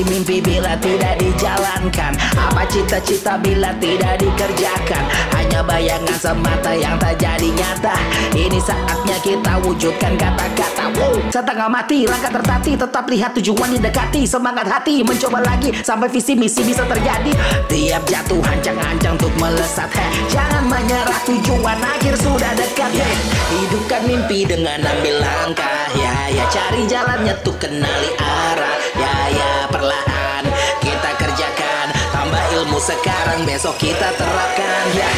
mimpi 0.07 0.39
bila 0.43 0.75
tidak 0.79 1.19
dijalankan? 1.19 2.13
Apa 2.35 2.63
cita-cita 2.67 3.39
bila 3.39 3.71
tidak 3.79 4.19
dikerjakan? 4.19 5.03
Hanya 5.35 5.61
bayangan 5.63 6.17
semata 6.17 6.71
yang 6.75 6.95
tak 6.99 7.19
jadi 7.19 7.49
nyata. 7.53 7.95
Ini 8.33 8.59
saatnya 8.59 9.17
kita 9.23 9.53
wujudkan 9.63 10.13
kata-kata 10.17 10.91
wow! 10.97 11.15
Setengah 11.29 11.69
mati 11.69 12.05
langkah 12.05 12.31
tertati 12.33 12.73
tetap 12.75 13.05
lihat 13.07 13.31
tujuan 13.37 13.69
didekati 13.77 14.25
semangat 14.25 14.67
hati 14.67 15.05
mencoba 15.05 15.39
lagi 15.43 15.71
sampai 15.81 16.09
visi 16.09 16.33
misi 16.33 16.65
bisa 16.65 16.83
terjadi. 16.87 17.31
Tiap 17.69 18.03
jatuh 18.07 18.41
hancang-hancang 18.41 19.15
untuk 19.17 19.33
melesat. 19.39 19.89
Hey, 19.93 20.09
jangan 20.31 20.65
menyerah 20.67 21.19
tujuan 21.27 21.79
akhir 21.79 22.15
sudah 22.19 22.51
dekat. 22.57 22.91
Hey. 22.93 23.15
hidupkan 23.53 24.01
mimpi 24.05 24.45
dengan 24.45 24.81
ambil 24.81 25.21
langkah. 25.21 25.87
Ya 25.93 26.29
ya 26.33 26.45
cari 26.49 26.83
jalannya 26.89 27.33
tuh 27.45 27.55
kenali 27.57 28.09
arah. 28.17 28.77
Ya 28.97 29.15
ya 29.33 29.51
perlahan 29.83 30.47
kita 30.79 31.11
kerjakan. 31.19 31.91
Tambah 32.15 32.43
ilmu 32.55 32.79
sekarang 32.79 33.43
besok 33.43 33.75
kita 33.75 34.15
terapkan. 34.15 34.83
Ya. 34.95 35.11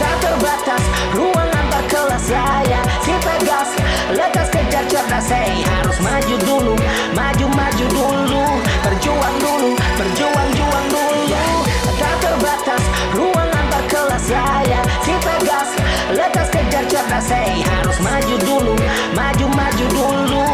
Tak 0.00 0.14
terbatas 0.24 0.82
ruang 1.12 1.50
antar 1.52 1.84
kelas 1.84 2.24
ya 2.32 2.64
ya 2.64 2.80
si 3.04 3.12
pegas 3.20 3.76
lekas 4.16 4.48
kejar 4.48 4.84
cerdas. 4.88 5.28
Hey 5.28 5.60
harus 5.60 6.00
maju 6.00 6.34
dulu 6.40 6.74
maju 7.12 7.46
maju 7.52 7.86
dulu. 7.92 8.44
Berjuang 8.88 9.36
dulu 9.36 9.70
berjuang 10.00 10.48
juang 10.56 10.86
dulu. 10.88 11.52
Tak 12.00 12.14
terbatas 12.24 12.82
ruang 13.12 13.50
antar 13.52 13.84
kelas 13.84 14.24
ya 14.32 14.44
ya 14.64 14.80
si 15.04 15.12
pegas 15.20 15.68
lekas 16.16 16.48
kejar 16.48 16.84
cerdas. 16.88 17.28
Hey 17.28 17.60
harus 17.60 18.00
maju 18.00 18.34
dulu 18.40 18.74
maju 19.12 19.46
maju 19.52 19.86
dulu 19.92 20.44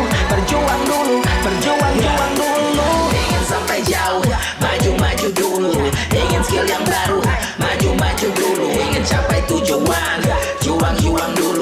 skill 6.44 6.66
yang 6.66 6.84
baru. 6.84 7.18
Maju 7.58 7.90
maju 7.98 8.28
dulu 8.34 8.66
ingin 8.76 9.02
capai 9.06 9.40
tujuan. 9.46 10.18
Juang 10.62 10.96
juang 11.00 11.32
dulu 11.34 11.52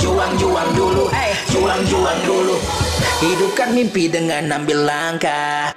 juang 0.00 0.32
juang 0.36 0.70
dulu. 0.76 1.04
Eh 1.12 1.32
juang 1.50 1.82
juang 1.86 2.18
dulu. 2.24 2.56
Hidupkan 3.20 3.76
mimpi 3.76 4.08
dengan 4.08 4.48
ambil 4.48 4.88
langkah 4.88 5.72